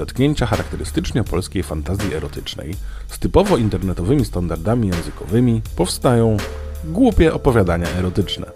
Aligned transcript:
zetknięcia 0.00 0.46
charakterystycznie 0.46 1.24
polskiej 1.24 1.62
fantazji 1.62 2.14
erotycznej 2.14 2.74
z 3.08 3.18
typowo 3.18 3.56
internetowymi 3.56 4.24
standardami 4.24 4.88
językowymi 4.88 5.62
powstają 5.76 6.36
głupie 6.84 7.34
opowiadania 7.34 7.88
erotyczne. 7.88 8.46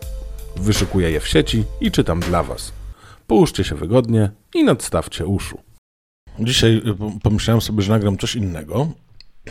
Wyszukuję 0.57 1.11
je 1.11 1.21
w 1.21 1.29
sieci 1.29 1.65
i 1.81 1.91
czytam 1.91 2.21
dla 2.21 2.43
Was. 2.43 2.73
Połóżcie 3.27 3.65
się 3.65 3.75
wygodnie 3.75 4.31
i 4.55 4.65
nadstawcie 4.65 5.27
uszu. 5.27 5.59
Dzisiaj 6.39 6.83
y, 7.17 7.21
pomyślałem 7.23 7.61
sobie, 7.61 7.83
że 7.83 7.93
nagram 7.93 8.19
coś 8.19 8.35
innego, 8.35 8.89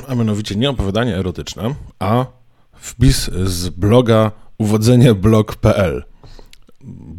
a 0.07 0.15
mianowicie 0.15 0.55
nie 0.55 0.69
opowiadanie 0.69 1.17
erotyczne, 1.17 1.75
a 1.99 2.25
wpis 2.73 3.29
z 3.43 3.69
bloga 3.69 4.31
uwodzenie.blog.pl. 4.57 6.03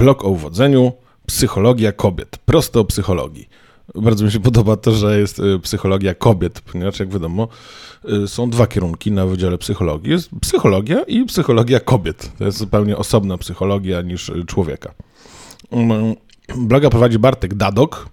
Blog 0.00 0.25
o 0.25 0.29
uwodzeniu, 0.29 0.93
psychologia 1.27 1.93
kobiet, 1.93 2.38
prosto 2.38 2.80
o 2.80 2.84
psychologii. 2.84 3.48
Bardzo 3.95 4.24
mi 4.24 4.32
się 4.32 4.40
podoba 4.40 4.76
to, 4.76 4.92
że 4.92 5.20
jest 5.20 5.38
y, 5.38 5.58
psychologia 5.58 6.14
kobiet, 6.14 6.61
ponieważ 6.61 7.00
jak 7.00 7.08
wiadomo, 7.08 7.48
y, 8.25 8.29
są 8.29 8.50
dwa 8.50 8.67
kierunki 8.67 9.12
na 9.12 9.26
Wydziale 9.26 9.58
Psychologii. 9.58 10.11
Jest 10.11 10.30
psychologia 10.40 11.03
i 11.03 11.25
psychologia 11.25 11.80
kobiet. 11.80 12.32
To 12.39 12.44
jest 12.44 12.58
zupełnie 12.58 12.96
osobna 12.96 13.39
psychologia 13.39 14.03
niż 14.03 14.32
człowieka. 14.46 14.94
Mm, 15.70 16.14
bloga 16.57 16.90
prowadzi 16.90 17.18
Bartek 17.18 17.54
Dadok, 17.54 18.08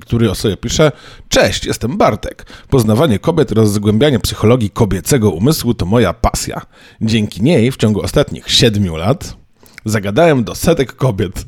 który 0.00 0.30
o 0.30 0.34
sobie 0.34 0.56
pisze: 0.56 0.92
Cześć, 1.28 1.66
jestem 1.66 1.96
Bartek. 1.96 2.46
Poznawanie 2.68 3.18
kobiet 3.18 3.52
oraz 3.52 3.72
zgłębianie 3.72 4.18
psychologii 4.18 4.70
kobiecego 4.70 5.30
umysłu 5.30 5.74
to 5.74 5.86
moja 5.86 6.12
pasja. 6.12 6.60
Dzięki 7.00 7.42
niej 7.42 7.72
w 7.72 7.76
ciągu 7.76 8.02
ostatnich 8.02 8.50
siedmiu 8.50 8.96
lat 8.96 9.36
zagadałem 9.84 10.44
do 10.44 10.54
setek 10.54 10.96
kobiet. 10.96 11.44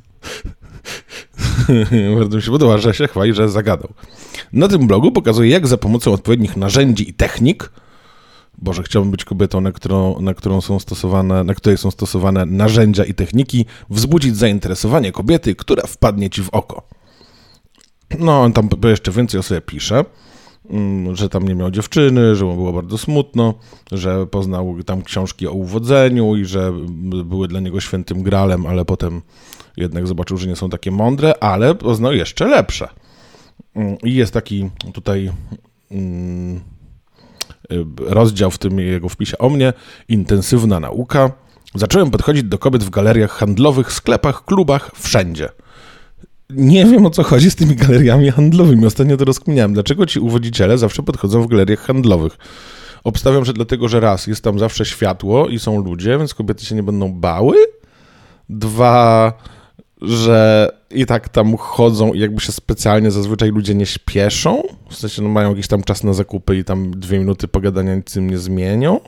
Bardzo 2.18 2.36
mi 2.36 2.42
się 2.42 2.50
podoba, 2.50 2.78
że 2.78 2.94
się 2.94 3.08
chwali, 3.08 3.34
że 3.34 3.48
zagadał. 3.48 3.88
Na 4.52 4.68
tym 4.68 4.86
blogu 4.86 5.12
pokazuję, 5.12 5.50
jak 5.50 5.66
za 5.66 5.76
pomocą 5.76 6.12
odpowiednich 6.12 6.56
narzędzi 6.56 7.10
i 7.10 7.14
technik 7.14 7.70
Boże, 8.58 8.82
chciałbym 8.82 9.10
być 9.10 9.24
kobietą, 9.24 9.60
na, 9.60 9.72
którą, 9.72 10.20
na, 10.20 10.34
którą 10.34 10.60
są 10.60 10.78
stosowane, 10.78 11.44
na 11.44 11.54
której 11.54 11.78
są 11.78 11.90
stosowane 11.90 12.46
narzędzia 12.46 13.04
i 13.04 13.14
techniki, 13.14 13.66
wzbudzić 13.90 14.36
zainteresowanie 14.36 15.12
kobiety, 15.12 15.54
która 15.54 15.86
wpadnie 15.86 16.30
ci 16.30 16.42
w 16.42 16.48
oko. 16.48 16.82
No, 18.18 18.42
on 18.42 18.52
tam 18.52 18.68
jeszcze 18.84 19.12
więcej 19.12 19.40
o 19.40 19.42
sobie 19.42 19.60
pisze, 19.60 20.04
mm, 20.70 21.16
że 21.16 21.28
tam 21.28 21.48
nie 21.48 21.54
miał 21.54 21.70
dziewczyny, 21.70 22.36
że 22.36 22.44
mu 22.44 22.54
było 22.54 22.72
bardzo 22.72 22.98
smutno, 22.98 23.54
że 23.92 24.26
poznał 24.26 24.76
tam 24.86 25.02
książki 25.02 25.46
o 25.46 25.52
uwodzeniu 25.52 26.36
i 26.36 26.44
że 26.44 26.72
były 27.24 27.48
dla 27.48 27.60
niego 27.60 27.80
świętym 27.80 28.22
gralem, 28.22 28.66
ale 28.66 28.84
potem 28.84 29.22
jednak 29.76 30.06
zobaczył, 30.06 30.36
że 30.36 30.48
nie 30.48 30.56
są 30.56 30.70
takie 30.70 30.90
mądre, 30.90 31.34
ale 31.42 31.74
poznał 31.74 32.12
jeszcze 32.12 32.46
lepsze. 32.46 32.88
Mm, 33.74 33.96
I 34.04 34.14
jest 34.14 34.32
taki 34.32 34.70
tutaj 34.92 35.32
mm, 35.90 36.60
rozdział 37.98 38.50
w 38.50 38.58
tym 38.58 38.78
jego 38.78 39.08
wpisie 39.08 39.38
o 39.38 39.48
mnie, 39.48 39.72
intensywna 40.08 40.80
nauka. 40.80 41.30
Zacząłem 41.74 42.10
podchodzić 42.10 42.42
do 42.42 42.58
kobiet 42.58 42.84
w 42.84 42.90
galeriach 42.90 43.30
handlowych, 43.30 43.92
sklepach, 43.92 44.44
klubach, 44.44 44.90
wszędzie– 44.94 45.48
nie 46.50 46.84
wiem 46.84 47.06
o 47.06 47.10
co 47.10 47.22
chodzi 47.22 47.50
z 47.50 47.56
tymi 47.56 47.76
galeriami 47.76 48.30
handlowymi. 48.30 48.86
Ostatnio 48.86 49.16
to 49.16 49.24
rozkminiałem. 49.24 49.74
Dlaczego 49.74 50.06
ci 50.06 50.20
uwodziciele 50.20 50.78
zawsze 50.78 51.02
podchodzą 51.02 51.42
w 51.42 51.46
galeriach 51.46 51.80
handlowych? 51.80 52.38
Obstawiam, 53.04 53.44
że 53.44 53.52
dlatego, 53.52 53.88
że 53.88 54.00
raz, 54.00 54.26
jest 54.26 54.44
tam 54.44 54.58
zawsze 54.58 54.84
światło 54.84 55.48
i 55.48 55.58
są 55.58 55.84
ludzie, 55.84 56.18
więc 56.18 56.34
kobiety 56.34 56.64
się 56.64 56.74
nie 56.74 56.82
będą 56.82 57.12
bały. 57.12 57.56
Dwa, 58.48 59.32
że 60.06 60.68
i 60.90 61.06
tak 61.06 61.28
tam 61.28 61.56
chodzą 61.56 62.12
i 62.12 62.18
jakby 62.18 62.40
się 62.40 62.52
specjalnie 62.52 63.10
zazwyczaj 63.10 63.50
ludzie 63.50 63.74
nie 63.74 63.86
śpieszą. 63.86 64.62
W 64.90 64.96
sensie 64.96 65.22
no, 65.22 65.28
mają 65.28 65.50
jakiś 65.50 65.68
tam 65.68 65.82
czas 65.82 66.04
na 66.04 66.12
zakupy 66.12 66.56
i 66.56 66.64
tam 66.64 66.90
dwie 66.90 67.18
minuty 67.18 67.48
pogadania 67.48 67.94
nic 67.94 68.16
im 68.16 68.30
nie 68.30 68.38
zmienią. 68.38 69.00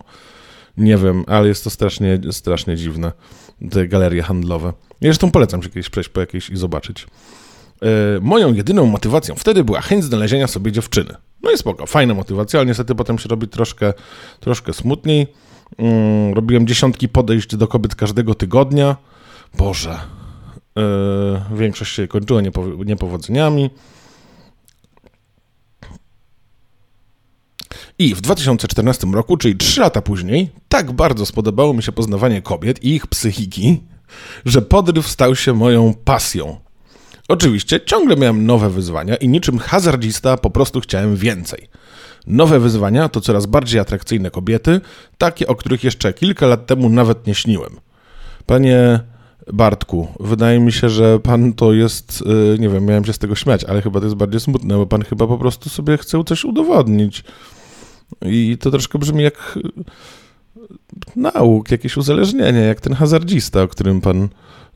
Nie 0.77 0.97
wiem, 0.97 1.25
ale 1.27 1.49
jest 1.49 1.65
to 1.65 1.71
strasznie, 1.71 2.21
strasznie 2.31 2.77
dziwne, 2.77 3.13
te 3.71 3.89
galerie 3.89 4.23
handlowe. 4.23 4.73
Zresztą 5.03 5.31
polecam 5.31 5.63
się 5.63 5.69
kiedyś 5.69 5.91
przejść 5.91 6.09
po 6.11 6.21
jakiejś 6.21 6.51
i 6.51 6.57
zobaczyć. 6.57 7.07
Yy, 7.83 7.89
moją 8.21 8.55
jedyną 8.55 8.87
motywacją 8.87 9.35
wtedy 9.35 9.65
była 9.65 9.81
chęć 9.81 10.05
znalezienia 10.05 10.47
sobie 10.47 10.73
dziewczyny. 10.73 11.15
No 11.43 11.51
i 11.51 11.59
spoko, 11.59 11.87
fajna 11.87 12.15
motywacja, 12.15 12.61
ale 12.61 12.67
niestety 12.67 12.95
potem 12.95 13.19
się 13.19 13.29
robi 13.29 13.49
troszkę, 13.49 13.93
troszkę 14.41 14.73
smutniej. 14.73 15.27
Yy, 15.79 16.35
robiłem 16.35 16.67
dziesiątki 16.67 17.09
podejść 17.09 17.57
do 17.57 17.69
kobiet 17.69 17.95
każdego 17.95 18.35
tygodnia. 18.35 18.97
Boże, 19.59 19.99
większość 21.55 21.95
się 21.95 22.09
kończyła 22.09 22.41
niepo, 22.41 22.67
niepowodzeniami. 22.85 23.71
I 27.99 28.15
w 28.15 28.21
2014 28.21 29.07
roku, 29.07 29.37
czyli 29.37 29.57
3 29.57 29.81
lata 29.81 30.03
później, 30.03 30.51
tak 30.69 30.93
bardzo 30.93 31.27
spodobało 31.27 31.75
mi 31.75 31.83
się 31.83 31.93
poznawanie 31.93 32.43
kobiet 32.43 32.85
i 32.85 32.95
ich 32.95 33.07
psychiki, 33.07 33.83
że 34.45 34.63
podryw 34.63 35.09
stał 35.09 35.37
się 35.37 35.53
moją 35.53 35.95
pasją. 36.05 36.61
Oczywiście 37.29 37.81
ciągle 37.81 38.17
miałem 38.17 38.47
nowe 38.47 38.71
wyzwania 38.71 39.17
i 39.17 39.29
niczym 39.29 39.59
hazardzista 39.59 40.37
po 40.37 40.51
prostu 40.51 40.81
chciałem 40.81 41.17
więcej. 41.17 41.69
Nowe 42.27 42.61
wyzwania 42.61 43.09
to 43.09 43.21
coraz 43.21 43.47
bardziej 43.47 43.81
atrakcyjne 43.81 44.31
kobiety, 44.31 44.81
takie, 45.19 45.47
o 45.47 45.55
których 45.55 45.85
jeszcze 45.85 46.13
kilka 46.13 46.47
lat 46.47 46.67
temu 46.67 46.89
nawet 46.89 47.27
nie 47.27 47.35
śniłem. 47.35 47.81
Panie 48.47 49.01
Bartku, 49.53 50.09
wydaje 50.21 50.61
mi 50.61 50.73
się, 50.73 50.89
że 50.89 51.21
pan 51.21 51.53
to 51.53 51.73
jest, 51.73 52.25
y, 52.55 52.59
nie 52.59 52.69
wiem, 52.69 52.85
miałem 52.85 53.05
się 53.05 53.13
z 53.13 53.19
tego 53.19 53.35
śmiać, 53.35 53.65
ale 53.65 53.83
chyba 53.83 54.01
to 54.01 54.07
jest 54.07 54.17
bardziej 54.17 54.41
smutne, 54.41 54.77
bo 54.77 54.87
pan 54.87 55.03
chyba 55.03 55.27
po 55.27 55.39
prostu 55.39 55.69
sobie 55.69 55.99
chce 55.99 56.25
coś 56.25 56.45
udowodnić. 56.45 57.25
I 58.23 58.57
to 58.61 58.71
troszkę 58.71 58.99
brzmi 58.99 59.23
jak 59.23 59.59
nauk, 61.17 61.71
jakieś 61.71 61.97
uzależnienie, 61.97 62.61
jak 62.61 62.81
ten 62.81 62.93
hazardzista, 62.93 63.63
o 63.63 63.69
którym 63.69 64.01
pan 64.01 64.29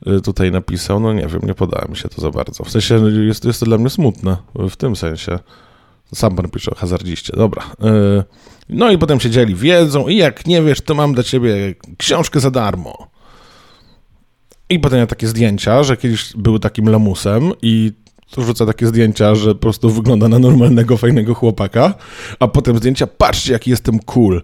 y, 0.07 0.21
tutaj 0.21 0.51
napisał. 0.51 0.99
No 0.99 1.13
nie 1.13 1.27
wiem, 1.27 1.41
nie 1.43 1.53
podoba 1.53 1.87
mi 1.89 1.97
się 1.97 2.09
to 2.09 2.21
za 2.21 2.31
bardzo. 2.31 2.63
W 2.63 2.71
sensie 2.71 3.09
jest, 3.27 3.45
jest 3.45 3.59
to 3.59 3.65
dla 3.65 3.77
mnie 3.77 3.89
smutne, 3.89 4.37
w 4.55 4.75
tym 4.75 4.95
sensie. 4.95 5.39
Sam 6.13 6.35
pan 6.35 6.49
pisze 6.49 6.71
o 6.71 6.75
hazardziście, 6.75 7.33
dobra. 7.37 7.63
Y, 7.63 8.23
no 8.69 8.91
i 8.91 8.97
potem 8.97 9.19
się 9.19 9.29
dzieli 9.29 9.55
wiedzą 9.55 10.07
i 10.07 10.17
jak 10.17 10.47
nie 10.47 10.61
wiesz, 10.61 10.81
to 10.81 10.95
mam 10.95 11.13
dla 11.13 11.23
ciebie 11.23 11.75
książkę 11.97 12.39
za 12.39 12.51
darmo. 12.51 13.12
I 14.69 14.79
potem 14.79 15.07
takie 15.07 15.27
zdjęcia, 15.27 15.83
że 15.83 15.97
kiedyś 15.97 16.33
był 16.35 16.59
takim 16.59 16.89
lamusem 16.89 17.51
i 17.61 17.91
rzuca 18.37 18.65
takie 18.65 18.87
zdjęcia, 18.87 19.35
że 19.35 19.55
po 19.55 19.61
prostu 19.61 19.89
wygląda 19.89 20.27
na 20.27 20.39
normalnego, 20.39 20.97
fajnego 20.97 21.33
chłopaka, 21.33 21.93
a 22.39 22.47
potem 22.47 22.77
zdjęcia, 22.77 23.07
patrzcie 23.07 23.53
jaki 23.53 23.69
jestem 23.69 23.99
cool. 23.99 24.41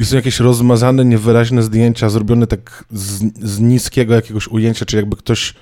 I 0.00 0.04
są 0.04 0.16
jakieś 0.16 0.40
rozmazane, 0.40 1.04
niewyraźne 1.04 1.62
zdjęcia, 1.62 2.08
zrobione 2.08 2.46
tak 2.46 2.84
z, 2.90 3.22
z 3.48 3.60
niskiego 3.60 4.14
jakiegoś 4.14 4.48
ujęcia, 4.48 4.86
czy 4.86 4.96
jakby 4.96 5.16
ktoś 5.16 5.54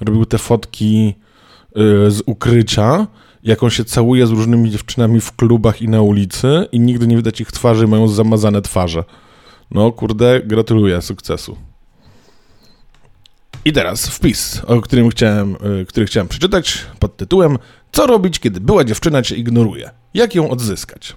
robił 0.00 0.24
te 0.24 0.38
fotki 0.38 1.14
yy, 1.74 2.10
z 2.10 2.22
ukrycia, 2.26 3.06
jak 3.42 3.62
on 3.62 3.70
się 3.70 3.84
całuje 3.84 4.26
z 4.26 4.30
różnymi 4.30 4.70
dziewczynami 4.70 5.20
w 5.20 5.36
klubach 5.36 5.82
i 5.82 5.88
na 5.88 6.02
ulicy 6.02 6.66
i 6.72 6.80
nigdy 6.80 7.06
nie 7.06 7.16
widać 7.16 7.40
ich 7.40 7.52
twarzy, 7.52 7.86
mają 7.86 8.08
zamazane 8.08 8.62
twarze. 8.62 9.04
No 9.70 9.92
kurde, 9.92 10.40
gratuluję 10.44 11.02
sukcesu. 11.02 11.71
I 13.64 13.72
teraz 13.72 14.06
wpis, 14.06 14.62
o 14.66 14.80
którym 14.80 15.08
chciałem, 15.08 15.56
y, 15.80 15.86
który 15.86 16.06
chciałem 16.06 16.28
przeczytać 16.28 16.78
pod 16.98 17.16
tytułem 17.16 17.58
Co 17.92 18.06
robić, 18.06 18.38
kiedy 18.38 18.60
była 18.60 18.84
dziewczyna 18.84 19.22
cię 19.22 19.36
ignoruje? 19.36 19.90
Jak 20.14 20.34
ją 20.34 20.50
odzyskać? 20.50 21.16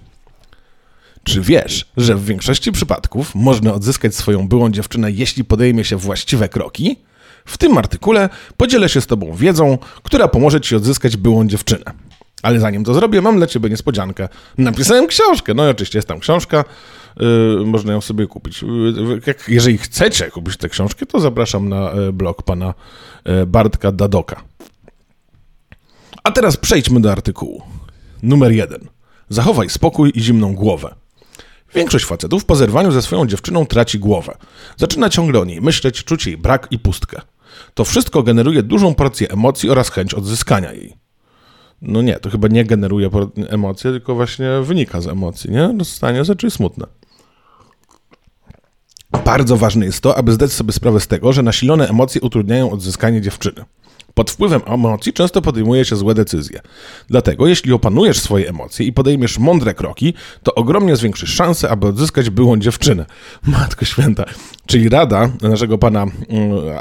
Czy 1.22 1.40
wiesz, 1.40 1.86
że 1.96 2.14
w 2.14 2.24
większości 2.24 2.72
przypadków 2.72 3.34
można 3.34 3.74
odzyskać 3.74 4.14
swoją 4.14 4.48
byłą 4.48 4.70
dziewczynę, 4.70 5.10
jeśli 5.10 5.44
podejmie 5.44 5.84
się 5.84 5.96
właściwe 5.96 6.48
kroki? 6.48 6.96
W 7.44 7.58
tym 7.58 7.78
artykule 7.78 8.28
podzielę 8.56 8.88
się 8.88 9.00
z 9.00 9.06
Tobą 9.06 9.34
wiedzą, 9.34 9.78
która 10.02 10.28
pomoże 10.28 10.60
Ci 10.60 10.76
odzyskać 10.76 11.16
byłą 11.16 11.48
dziewczynę. 11.48 11.84
Ale 12.42 12.60
zanim 12.60 12.84
to 12.84 12.94
zrobię, 12.94 13.22
mam 13.22 13.36
dla 13.36 13.46
Ciebie 13.46 13.70
niespodziankę. 13.70 14.28
Napisałem 14.58 15.06
książkę. 15.06 15.54
No 15.54 15.66
i 15.66 15.70
oczywiście 15.70 15.98
jest 15.98 16.08
tam 16.08 16.20
książka, 16.20 16.64
można 17.64 17.92
ją 17.92 18.00
sobie 18.00 18.26
kupić. 18.26 18.62
Yy, 18.62 19.20
jak, 19.26 19.48
jeżeli 19.48 19.78
chcecie 19.78 20.30
kupić 20.30 20.56
tę 20.56 20.68
książkę, 20.68 21.06
to 21.06 21.20
zapraszam 21.20 21.68
na 21.68 21.92
yy, 21.94 22.12
blog 22.12 22.42
pana 22.42 22.74
yy, 23.24 23.46
Bartka 23.46 23.92
Dadoka. 23.92 24.42
A 26.22 26.30
teraz 26.30 26.56
przejdźmy 26.56 27.00
do 27.00 27.12
artykułu. 27.12 27.62
Numer 28.22 28.52
jeden. 28.52 28.88
Zachowaj 29.28 29.70
spokój 29.70 30.12
i 30.14 30.20
zimną 30.20 30.54
głowę. 30.54 30.94
Większość 31.74 32.04
facetów 32.04 32.44
po 32.44 32.56
zerwaniu 32.56 32.92
ze 32.92 33.02
swoją 33.02 33.26
dziewczyną 33.26 33.66
traci 33.66 33.98
głowę. 33.98 34.36
Zaczyna 34.76 35.10
ciągle 35.10 35.40
o 35.40 35.44
niej 35.44 35.60
myśleć, 35.60 36.04
czuć 36.04 36.26
jej 36.26 36.36
brak 36.36 36.68
i 36.70 36.78
pustkę. 36.78 37.20
To 37.74 37.84
wszystko 37.84 38.22
generuje 38.22 38.62
dużą 38.62 38.94
porcję 38.94 39.30
emocji 39.30 39.70
oraz 39.70 39.90
chęć 39.90 40.14
odzyskania 40.14 40.72
jej. 40.72 40.94
No 41.82 42.02
nie, 42.02 42.14
to 42.14 42.30
chyba 42.30 42.48
nie 42.48 42.64
generuje 42.64 43.10
emocji, 43.48 43.90
tylko 43.90 44.14
właśnie 44.14 44.46
wynika 44.62 45.00
z 45.00 45.06
emocji, 45.06 45.50
nie? 45.50 45.74
Rozstanie 45.78 46.24
zaczyna 46.24 46.50
smutne. 46.50 46.86
Bardzo 49.24 49.56
ważne 49.56 49.86
jest 49.86 50.00
to, 50.00 50.18
aby 50.18 50.32
zdać 50.32 50.52
sobie 50.52 50.72
sprawę 50.72 51.00
z 51.00 51.06
tego, 51.06 51.32
że 51.32 51.42
nasilone 51.42 51.88
emocje 51.88 52.20
utrudniają 52.20 52.70
odzyskanie 52.70 53.20
dziewczyny. 53.20 53.64
Pod 54.14 54.30
wpływem 54.30 54.60
emocji 54.66 55.12
często 55.12 55.42
podejmuje 55.42 55.84
się 55.84 55.96
złe 55.96 56.14
decyzje. 56.14 56.60
Dlatego, 57.08 57.46
jeśli 57.46 57.72
opanujesz 57.72 58.20
swoje 58.20 58.48
emocje 58.48 58.86
i 58.86 58.92
podejmiesz 58.92 59.38
mądre 59.38 59.74
kroki, 59.74 60.14
to 60.42 60.54
ogromnie 60.54 60.96
zwiększysz 60.96 61.34
szanse, 61.34 61.70
aby 61.70 61.86
odzyskać 61.86 62.30
byłą 62.30 62.56
dziewczynę. 62.56 63.06
Matko 63.46 63.84
święta. 63.84 64.24
Czyli 64.66 64.88
rada 64.88 65.30
naszego 65.42 65.78
pana 65.78 66.02
mm, 66.02 66.12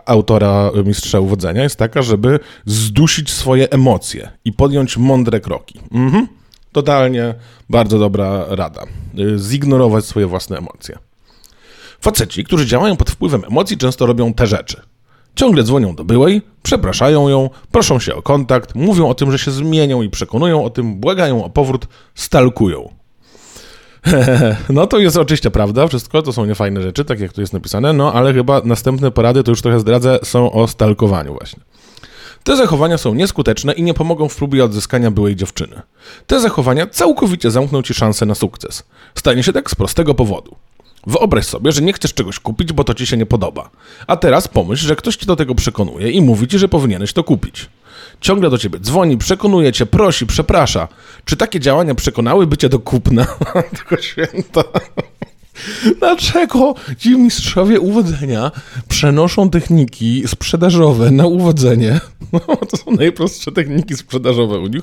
autora 0.05 0.71
Mistrza 0.85 1.19
Uwodzenia 1.19 1.63
jest 1.63 1.75
taka, 1.75 2.01
żeby 2.01 2.39
zdusić 2.65 3.31
swoje 3.31 3.71
emocje 3.71 4.31
i 4.45 4.53
podjąć 4.53 4.97
mądre 4.97 5.39
kroki. 5.39 5.79
Mhm. 5.91 6.27
Totalnie 6.71 7.35
bardzo 7.69 7.99
dobra 7.99 8.45
rada. 8.49 8.83
Y, 9.19 9.39
zignorować 9.39 10.05
swoje 10.05 10.27
własne 10.27 10.57
emocje. 10.57 10.97
Faceci, 12.05 12.43
którzy 12.43 12.65
działają 12.65 12.95
pod 12.95 13.09
wpływem 13.09 13.43
emocji, 13.47 13.77
często 13.77 14.05
robią 14.05 14.33
te 14.33 14.47
rzeczy. 14.47 14.81
Ciągle 15.35 15.63
dzwonią 15.63 15.95
do 15.95 16.03
byłej, 16.03 16.41
przepraszają 16.63 17.29
ją, 17.29 17.49
proszą 17.71 17.99
się 17.99 18.15
o 18.15 18.21
kontakt, 18.21 18.75
mówią 18.75 19.09
o 19.09 19.13
tym, 19.13 19.31
że 19.31 19.39
się 19.39 19.51
zmienią 19.51 20.01
i 20.01 20.09
przekonują 20.09 20.63
o 20.63 20.69
tym, 20.69 20.99
błagają 20.99 21.45
o 21.45 21.49
powrót, 21.49 21.87
stalkują. 22.15 22.89
No 24.69 24.87
to 24.87 24.99
jest 24.99 25.17
oczywiście 25.17 25.51
prawda, 25.51 25.87
wszystko 25.87 26.21
to 26.21 26.33
są 26.33 26.45
niefajne 26.45 26.81
rzeczy, 26.81 27.05
tak 27.05 27.19
jak 27.19 27.33
tu 27.33 27.41
jest 27.41 27.53
napisane, 27.53 27.93
no 27.93 28.13
ale 28.13 28.33
chyba 28.33 28.61
następne 28.65 29.11
porady, 29.11 29.43
to 29.43 29.51
już 29.51 29.61
trochę 29.61 29.79
zdradzę, 29.79 30.19
są 30.23 30.51
o 30.51 30.67
stalkowaniu 30.67 31.33
właśnie. 31.33 31.63
Te 32.43 32.57
zachowania 32.57 32.97
są 32.97 33.13
nieskuteczne 33.13 33.73
i 33.73 33.83
nie 33.83 33.93
pomogą 33.93 34.29
w 34.29 34.35
próbie 34.35 34.65
odzyskania 34.65 35.11
byłej 35.11 35.35
dziewczyny. 35.35 35.81
Te 36.27 36.39
zachowania 36.39 36.87
całkowicie 36.87 37.51
zamkną 37.51 37.81
ci 37.81 37.93
szansę 37.93 38.25
na 38.25 38.35
sukces. 38.35 38.83
Stanie 39.15 39.43
się 39.43 39.53
tak 39.53 39.71
z 39.71 39.75
prostego 39.75 40.13
powodu. 40.13 40.55
Wyobraź 41.07 41.45
sobie, 41.45 41.71
że 41.71 41.81
nie 41.81 41.93
chcesz 41.93 42.13
czegoś 42.13 42.39
kupić, 42.39 42.73
bo 42.73 42.83
to 42.83 42.93
ci 42.93 43.07
się 43.07 43.17
nie 43.17 43.25
podoba. 43.25 43.69
A 44.07 44.17
teraz 44.17 44.47
pomyśl, 44.47 44.87
że 44.87 44.95
ktoś 44.95 45.15
ci 45.15 45.25
do 45.25 45.35
tego 45.35 45.55
przekonuje 45.55 46.11
i 46.11 46.21
mówi 46.21 46.47
ci, 46.47 46.59
że 46.59 46.67
powinieneś 46.67 47.13
to 47.13 47.23
kupić. 47.23 47.69
Ciągle 48.21 48.49
do 48.49 48.57
ciebie 48.57 48.79
dzwoni, 48.79 49.17
przekonuje 49.17 49.71
cię, 49.71 49.85
prosi, 49.85 50.25
przeprasza. 50.25 50.87
Czy 51.25 51.37
takie 51.37 51.59
działania 51.59 51.95
przekonałyby 51.95 52.57
cię 52.57 52.69
do 52.69 52.79
kupna? 52.79 53.25
Tylko 53.77 53.97
święta. 54.01 54.63
Dlaczego 55.99 56.75
ci 56.97 57.17
mistrzowie 57.17 57.79
uwodzenia 57.79 58.51
przenoszą 58.87 59.49
techniki 59.49 60.23
sprzedażowe 60.27 61.11
na 61.11 61.25
uwodzenie? 61.25 61.99
No, 62.33 62.55
to 62.55 62.77
są 62.77 62.91
najprostsze 62.91 63.51
techniki 63.51 63.95
sprzedażowe 63.95 64.59
u 64.59 64.67
nich, 64.67 64.81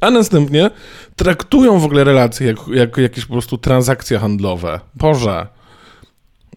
a 0.00 0.10
następnie 0.10 0.70
traktują 1.16 1.78
w 1.78 1.84
ogóle 1.84 2.04
relacje 2.04 2.46
jak, 2.46 2.56
jak 2.74 2.96
jakieś 2.96 3.24
po 3.24 3.32
prostu 3.32 3.58
transakcje 3.58 4.18
handlowe. 4.18 4.80
Boże. 4.94 5.46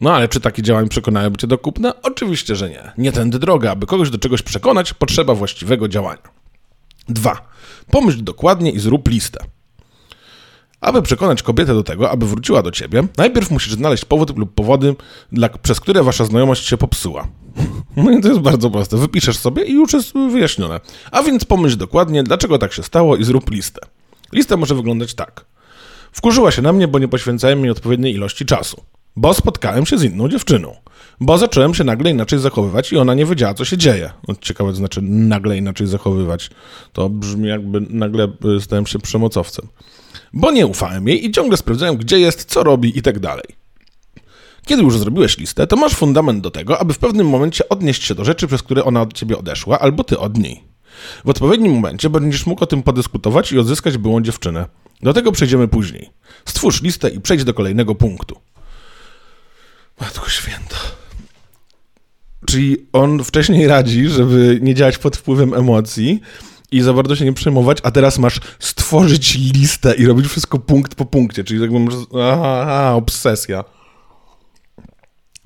No 0.01 0.13
ale 0.13 0.27
czy 0.27 0.39
takie 0.39 0.61
działania 0.61 0.87
przekonałyby 0.87 1.37
cię 1.37 1.47
do 1.47 1.57
kupna? 1.57 1.93
Oczywiście, 2.03 2.55
że 2.55 2.69
nie. 2.69 2.91
Nie 2.97 3.11
tędy 3.11 3.39
droga. 3.39 3.71
Aby 3.71 3.85
kogoś 3.85 4.09
do 4.09 4.17
czegoś 4.17 4.41
przekonać, 4.41 4.93
potrzeba 4.93 5.35
właściwego 5.35 5.87
działania. 5.87 6.21
Dwa. 7.09 7.47
Pomyśl 7.91 8.23
dokładnie 8.23 8.71
i 8.71 8.79
zrób 8.79 9.09
listę. 9.09 9.39
Aby 10.81 11.01
przekonać 11.01 11.43
kobietę 11.43 11.73
do 11.73 11.83
tego, 11.83 12.11
aby 12.11 12.27
wróciła 12.27 12.63
do 12.63 12.71
ciebie, 12.71 13.07
najpierw 13.17 13.51
musisz 13.51 13.73
znaleźć 13.73 14.05
powód 14.05 14.37
lub 14.37 14.53
powody, 14.53 14.95
dla, 15.31 15.49
przez 15.49 15.79
które 15.79 16.03
wasza 16.03 16.25
znajomość 16.25 16.67
się 16.67 16.77
popsuła. 16.77 17.27
No 17.95 18.11
i 18.11 18.21
to 18.21 18.27
jest 18.27 18.39
bardzo 18.39 18.69
proste. 18.69 18.97
Wypiszesz 18.97 19.37
sobie 19.37 19.63
i 19.63 19.73
już 19.73 19.93
jest 19.93 20.13
wyjaśnione. 20.13 20.79
A 21.11 21.23
więc 21.23 21.45
pomyśl 21.45 21.77
dokładnie, 21.77 22.23
dlaczego 22.23 22.57
tak 22.57 22.73
się 22.73 22.83
stało 22.83 23.15
i 23.15 23.23
zrób 23.23 23.51
listę. 23.51 23.81
Lista 24.33 24.57
może 24.57 24.75
wyglądać 24.75 25.13
tak. 25.13 25.45
Wkurzyła 26.11 26.51
się 26.51 26.61
na 26.61 26.73
mnie, 26.73 26.87
bo 26.87 26.99
nie 26.99 27.07
poświęcałem 27.07 27.61
mi 27.61 27.69
odpowiedniej 27.69 28.13
ilości 28.13 28.45
czasu. 28.45 28.83
Bo 29.17 29.33
spotkałem 29.33 29.85
się 29.85 29.97
z 29.97 30.03
inną 30.03 30.29
dziewczyną. 30.29 30.75
Bo 31.19 31.37
zacząłem 31.37 31.73
się 31.73 31.83
nagle 31.83 32.11
inaczej 32.11 32.39
zachowywać 32.39 32.91
i 32.91 32.97
ona 32.97 33.13
nie 33.13 33.25
wiedziała, 33.25 33.53
co 33.53 33.65
się 33.65 33.77
dzieje. 33.77 34.11
No, 34.27 34.35
ciekawe, 34.41 34.69
to 34.69 34.75
znaczy 34.75 35.01
nagle 35.01 35.57
inaczej 35.57 35.87
zachowywać. 35.87 36.49
To 36.93 37.09
brzmi 37.09 37.47
jakby 37.47 37.81
nagle 37.81 38.27
y, 38.57 38.61
stałem 38.61 38.85
się 38.85 38.99
przemocowcem. 38.99 39.67
Bo 40.33 40.51
nie 40.51 40.67
ufałem 40.67 41.07
jej 41.07 41.25
i 41.25 41.31
ciągle 41.31 41.57
sprawdzałem, 41.57 41.97
gdzie 41.97 42.19
jest, 42.19 42.45
co 42.45 42.63
robi 42.63 42.97
i 42.97 43.01
tak 43.01 43.19
dalej. 43.19 43.45
Kiedy 44.65 44.83
już 44.83 44.97
zrobiłeś 44.97 45.37
listę, 45.37 45.67
to 45.67 45.75
masz 45.75 45.93
fundament 45.93 46.41
do 46.41 46.51
tego, 46.51 46.79
aby 46.79 46.93
w 46.93 46.99
pewnym 46.99 47.29
momencie 47.29 47.69
odnieść 47.69 48.03
się 48.03 48.15
do 48.15 48.25
rzeczy, 48.25 48.47
przez 48.47 48.63
które 48.63 48.83
ona 48.83 49.01
od 49.01 49.13
ciebie 49.13 49.37
odeszła, 49.37 49.79
albo 49.79 50.03
ty 50.03 50.19
od 50.19 50.37
niej. 50.37 50.63
W 51.25 51.29
odpowiednim 51.29 51.73
momencie 51.73 52.09
będziesz 52.09 52.45
mógł 52.45 52.63
o 52.63 52.67
tym 52.67 52.83
podyskutować 52.83 53.51
i 53.51 53.59
odzyskać 53.59 53.97
byłą 53.97 54.21
dziewczynę. 54.21 54.65
Do 55.01 55.13
tego 55.13 55.31
przejdziemy 55.31 55.67
później. 55.67 56.09
Stwórz 56.45 56.81
listę 56.81 57.09
i 57.09 57.21
przejdź 57.21 57.43
do 57.43 57.53
kolejnego 57.53 57.95
punktu. 57.95 58.35
Matko 60.01 60.29
święta. 60.29 60.77
Czyli 62.45 62.77
on 62.93 63.23
wcześniej 63.23 63.67
radzi, 63.67 64.09
żeby 64.09 64.59
nie 64.61 64.75
działać 64.75 64.97
pod 64.97 65.17
wpływem 65.17 65.53
emocji 65.53 66.21
i 66.71 66.81
za 66.81 66.93
bardzo 66.93 67.15
się 67.15 67.25
nie 67.25 67.33
przejmować, 67.33 67.77
a 67.83 67.91
teraz 67.91 68.19
masz 68.19 68.39
stworzyć 68.59 69.35
listę 69.53 69.95
i 69.95 70.05
robić 70.05 70.27
wszystko 70.27 70.59
punkt 70.59 70.95
po 70.95 71.05
punkcie, 71.05 71.43
czyli 71.43 71.61
jakby 71.61 71.79
masz... 71.79 71.93
Aha, 72.13 72.61
aha, 72.61 72.93
obsesja. 72.95 73.63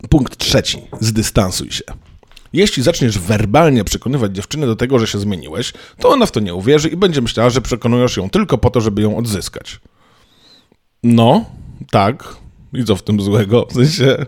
Punkt 0.09 0.37
trzeci. 0.37 0.77
Zdystansuj 0.99 1.71
się. 1.71 1.83
Jeśli 2.53 2.83
zaczniesz 2.83 3.19
werbalnie 3.19 3.83
przekonywać 3.83 4.35
dziewczynę 4.35 4.67
do 4.67 4.75
tego, 4.75 4.99
że 4.99 5.07
się 5.07 5.19
zmieniłeś, 5.19 5.73
to 5.99 6.09
ona 6.09 6.25
w 6.25 6.31
to 6.31 6.39
nie 6.39 6.55
uwierzy 6.55 6.89
i 6.89 6.97
będzie 6.97 7.21
myślała, 7.21 7.49
że 7.49 7.61
przekonujesz 7.61 8.17
ją 8.17 8.29
tylko 8.29 8.57
po 8.57 8.69
to, 8.69 8.81
żeby 8.81 9.01
ją 9.01 9.17
odzyskać. 9.17 9.79
No, 11.03 11.45
tak. 11.91 12.35
I 12.73 12.83
co 12.83 12.95
w 12.95 13.03
tym 13.03 13.21
złego? 13.21 13.65
W 13.69 13.73
sensie, 13.73 14.25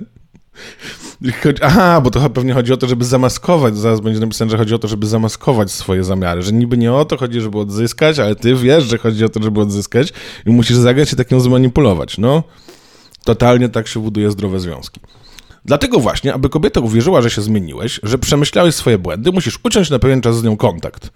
Aha, 1.62 2.02
bo 2.02 2.12
to 2.12 2.30
pewnie 2.30 2.54
chodzi 2.54 2.74
o 2.74 2.78
to, 2.78 2.88
żeby 2.88 3.06
zamaskować. 3.06 3.78
Zaraz 3.78 4.00
będzie 4.00 4.20
napisane, 4.20 4.52
że 4.52 4.58
chodzi 4.58 4.76
o 4.76 4.80
to, 4.80 4.88
żeby 4.88 5.08
zamaskować 5.08 5.72
swoje 5.72 6.04
zamiary. 6.04 6.42
Że 6.42 6.52
niby 6.54 6.78
nie 6.78 6.94
o 6.94 7.06
to 7.06 7.18
chodzi, 7.18 7.42
żeby 7.42 7.60
odzyskać, 7.60 8.20
ale 8.20 8.36
ty 8.36 8.56
wiesz, 8.56 8.84
że 8.84 8.98
chodzi 8.98 9.26
o 9.26 9.30
to, 9.30 9.44
żeby 9.44 9.62
odzyskać 9.62 10.14
i 10.46 10.50
musisz 10.50 10.78
zagrać 10.78 11.14
i 11.14 11.16
tak 11.16 11.32
ją 11.32 11.40
zmanipulować. 11.40 12.18
No, 12.18 12.44
totalnie 13.24 13.70
tak 13.70 13.88
się 13.88 14.00
buduje 14.00 14.32
zdrowe 14.32 14.60
związki. 14.60 15.00
Dlatego 15.66 16.00
właśnie, 16.00 16.34
aby 16.34 16.50
kobieta 16.50 16.80
uwierzyła, 16.80 17.22
że 17.22 17.30
się 17.30 17.42
zmieniłeś, 17.42 18.00
że 18.04 18.18
przemyślałeś 18.18 18.76
swoje 18.76 18.98
błędy, 18.98 19.32
musisz 19.32 19.60
uciąć 19.64 19.90
na 19.90 20.00
pewien 20.00 20.22
czas 20.22 20.38
z 20.38 20.44
nią 20.44 20.58
kontakt. 20.58 21.10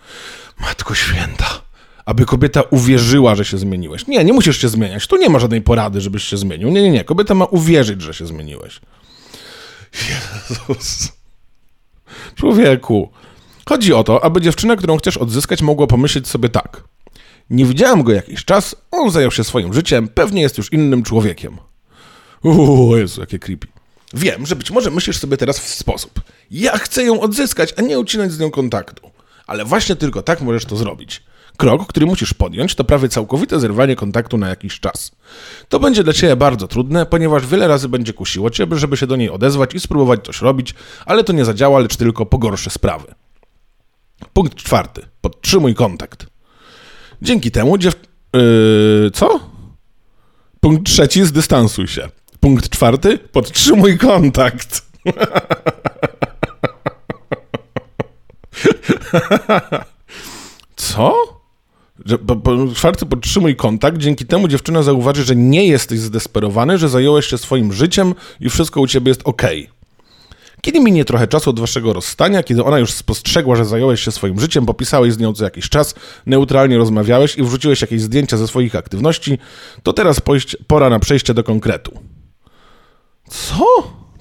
Matko 0.61 0.95
święta. 0.95 1.61
Aby 2.05 2.25
kobieta 2.25 2.61
uwierzyła, 2.61 3.35
że 3.35 3.45
się 3.45 3.57
zmieniłeś. 3.57 4.07
Nie, 4.07 4.23
nie 4.23 4.33
musisz 4.33 4.61
się 4.61 4.69
zmieniać. 4.69 5.07
Tu 5.07 5.17
nie 5.17 5.29
ma 5.29 5.39
żadnej 5.39 5.61
porady, 5.61 6.01
żebyś 6.01 6.23
się 6.23 6.37
zmienił. 6.37 6.69
Nie, 6.69 6.81
nie, 6.81 6.91
nie. 6.91 7.03
Kobieta 7.03 7.33
ma 7.33 7.45
uwierzyć, 7.45 8.01
że 8.01 8.13
się 8.13 8.25
zmieniłeś. 8.25 8.79
Jezus. 10.09 11.11
Człowieku. 12.35 13.11
Chodzi 13.69 13.93
o 13.93 14.03
to, 14.03 14.23
aby 14.23 14.41
dziewczyna, 14.41 14.75
którą 14.75 14.97
chcesz 14.97 15.17
odzyskać, 15.17 15.61
mogła 15.61 15.87
pomyśleć 15.87 16.27
sobie 16.27 16.49
tak. 16.49 16.83
Nie 17.49 17.65
widziałem 17.65 18.03
go 18.03 18.11
jakiś 18.11 18.45
czas, 18.45 18.75
on 18.91 19.11
zajął 19.11 19.31
się 19.31 19.43
swoim 19.43 19.73
życiem, 19.73 20.07
pewnie 20.07 20.41
jest 20.41 20.57
już 20.57 20.73
innym 20.73 21.03
człowiekiem. 21.03 21.57
Uuu, 22.43 22.97
Jezu, 22.97 23.21
jakie 23.21 23.39
creepy. 23.39 23.67
Wiem, 24.13 24.45
że 24.45 24.55
być 24.55 24.71
może 24.71 24.91
myślisz 24.91 25.17
sobie 25.17 25.37
teraz 25.37 25.59
w 25.59 25.67
sposób. 25.67 26.21
Ja 26.51 26.77
chcę 26.77 27.03
ją 27.03 27.21
odzyskać, 27.21 27.73
a 27.77 27.81
nie 27.81 27.99
ucinać 27.99 28.31
z 28.31 28.39
nią 28.39 28.51
kontaktu. 28.51 29.11
Ale 29.47 29.65
właśnie 29.65 29.95
tylko 29.95 30.21
tak 30.21 30.41
możesz 30.41 30.65
to 30.65 30.75
zrobić. 30.77 31.23
Krok, 31.57 31.87
który 31.87 32.05
musisz 32.05 32.33
podjąć, 32.33 32.75
to 32.75 32.83
prawie 32.83 33.09
całkowite 33.09 33.59
zerwanie 33.59 33.95
kontaktu 33.95 34.37
na 34.37 34.49
jakiś 34.49 34.79
czas. 34.79 35.11
To 35.69 35.79
będzie 35.79 36.03
dla 36.03 36.13
ciebie 36.13 36.35
bardzo 36.35 36.67
trudne, 36.67 37.05
ponieważ 37.05 37.47
wiele 37.47 37.67
razy 37.67 37.89
będzie 37.89 38.13
kusiło 38.13 38.49
cię, 38.49 38.67
żeby 38.71 38.97
się 38.97 39.07
do 39.07 39.15
niej 39.15 39.29
odezwać 39.29 39.73
i 39.73 39.79
spróbować 39.79 40.25
coś 40.25 40.41
robić, 40.41 40.73
ale 41.05 41.23
to 41.23 41.33
nie 41.33 41.45
zadziała, 41.45 41.79
lecz 41.79 41.95
tylko 41.95 42.25
pogorszy 42.25 42.69
sprawy. 42.69 43.15
Punkt 44.33 44.55
czwarty. 44.55 45.01
Podtrzymuj 45.21 45.75
kontakt. 45.75 46.27
Dzięki 47.21 47.51
temu 47.51 47.77
dziew... 47.77 47.95
Yy, 48.33 49.11
co? 49.13 49.39
Punkt 50.59 50.85
trzeci. 50.85 51.25
Zdystansuj 51.25 51.87
się. 51.87 52.09
Punkt 52.39 52.69
czwarty. 52.69 53.17
Podtrzymuj 53.17 53.97
kontakt. 53.97 54.81
Co? 60.75 61.36
Że, 62.07 62.17
po, 62.17 62.35
po, 62.35 62.51
czwarty, 62.75 63.05
podtrzymuj 63.05 63.55
kontakt. 63.55 63.97
Dzięki 63.97 64.25
temu 64.25 64.47
dziewczyna 64.47 64.83
zauważy, 64.83 65.23
że 65.23 65.35
nie 65.35 65.67
jesteś 65.67 65.99
zdesperowany, 65.99 66.77
że 66.77 66.89
zająłeś 66.89 67.25
się 67.25 67.37
swoim 67.37 67.73
życiem 67.73 68.15
i 68.39 68.49
wszystko 68.49 68.81
u 68.81 68.87
ciebie 68.87 69.09
jest 69.09 69.21
ok. 69.23 69.41
Kiedy 70.61 70.79
minie 70.79 71.05
trochę 71.05 71.27
czasu 71.27 71.49
od 71.49 71.59
waszego 71.59 71.93
rozstania, 71.93 72.43
kiedy 72.43 72.63
ona 72.63 72.79
już 72.79 72.91
spostrzegła, 72.91 73.55
że 73.55 73.65
zająłeś 73.65 74.01
się 74.01 74.11
swoim 74.11 74.39
życiem, 74.39 74.65
popisałeś 74.65 75.13
z 75.13 75.19
nią 75.19 75.33
co 75.33 75.43
jakiś 75.43 75.69
czas, 75.69 75.95
neutralnie 76.25 76.77
rozmawiałeś 76.77 77.37
i 77.37 77.43
wrzuciłeś 77.43 77.81
jakieś 77.81 78.01
zdjęcia 78.01 78.37
ze 78.37 78.47
swoich 78.47 78.75
aktywności, 78.75 79.37
to 79.83 79.93
teraz 79.93 80.19
pojść, 80.19 80.57
pora 80.67 80.89
na 80.89 80.99
przejście 80.99 81.33
do 81.33 81.43
konkretu. 81.43 81.91
Co? 83.29 83.65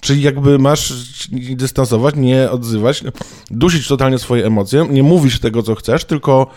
Czyli 0.01 0.23
jakby 0.23 0.59
masz 0.59 0.93
dystansować, 1.33 2.15
nie 2.17 2.51
odzywać, 2.51 3.05
dusić 3.51 3.89
totalnie 3.89 4.19
swoje 4.19 4.47
emocje, 4.47 4.87
nie 4.91 5.03
mówić 5.03 5.41
tego, 5.41 5.63
co 5.63 5.75
chcesz, 5.75 6.05
tylko 6.05 6.51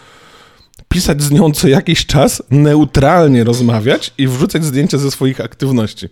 pisać 0.90 1.22
z 1.22 1.32
nią 1.32 1.52
co 1.52 1.68
jakiś 1.68 2.06
czas, 2.06 2.44
neutralnie 2.50 3.44
rozmawiać 3.44 4.14
i 4.18 4.28
wrzucać 4.28 4.66
zdjęcia 4.66 4.98
ze 4.98 5.12
swoich 5.12 5.42
aktywności. 5.42 6.10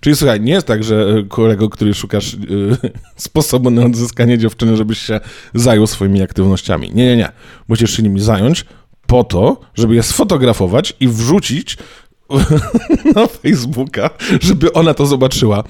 Czyli 0.00 0.16
słuchaj, 0.16 0.40
nie 0.40 0.52
jest 0.52 0.66
tak, 0.66 0.84
że 0.84 1.06
e, 1.18 1.22
kolego, 1.22 1.68
który 1.68 1.94
szukasz 1.94 2.32
yy, 2.34 2.76
sposobu 3.16 3.70
na 3.70 3.84
odzyskanie 3.84 4.38
dziewczyny, 4.38 4.76
żebyś 4.76 4.98
się 4.98 5.20
zajął 5.54 5.86
swoimi 5.86 6.22
aktywnościami. 6.22 6.90
Nie, 6.94 7.06
nie, 7.06 7.16
nie. 7.16 7.32
Musisz 7.68 7.96
się 7.96 8.02
nimi 8.02 8.20
zająć 8.20 8.64
po 9.06 9.24
to, 9.24 9.60
żeby 9.74 9.94
je 9.94 10.02
sfotografować 10.02 10.92
i 11.00 11.08
wrzucić 11.08 11.78
na 13.16 13.26
Facebooka, 13.26 14.10
żeby 14.40 14.72
ona 14.72 14.94
to 14.94 15.06
zobaczyła. 15.06 15.64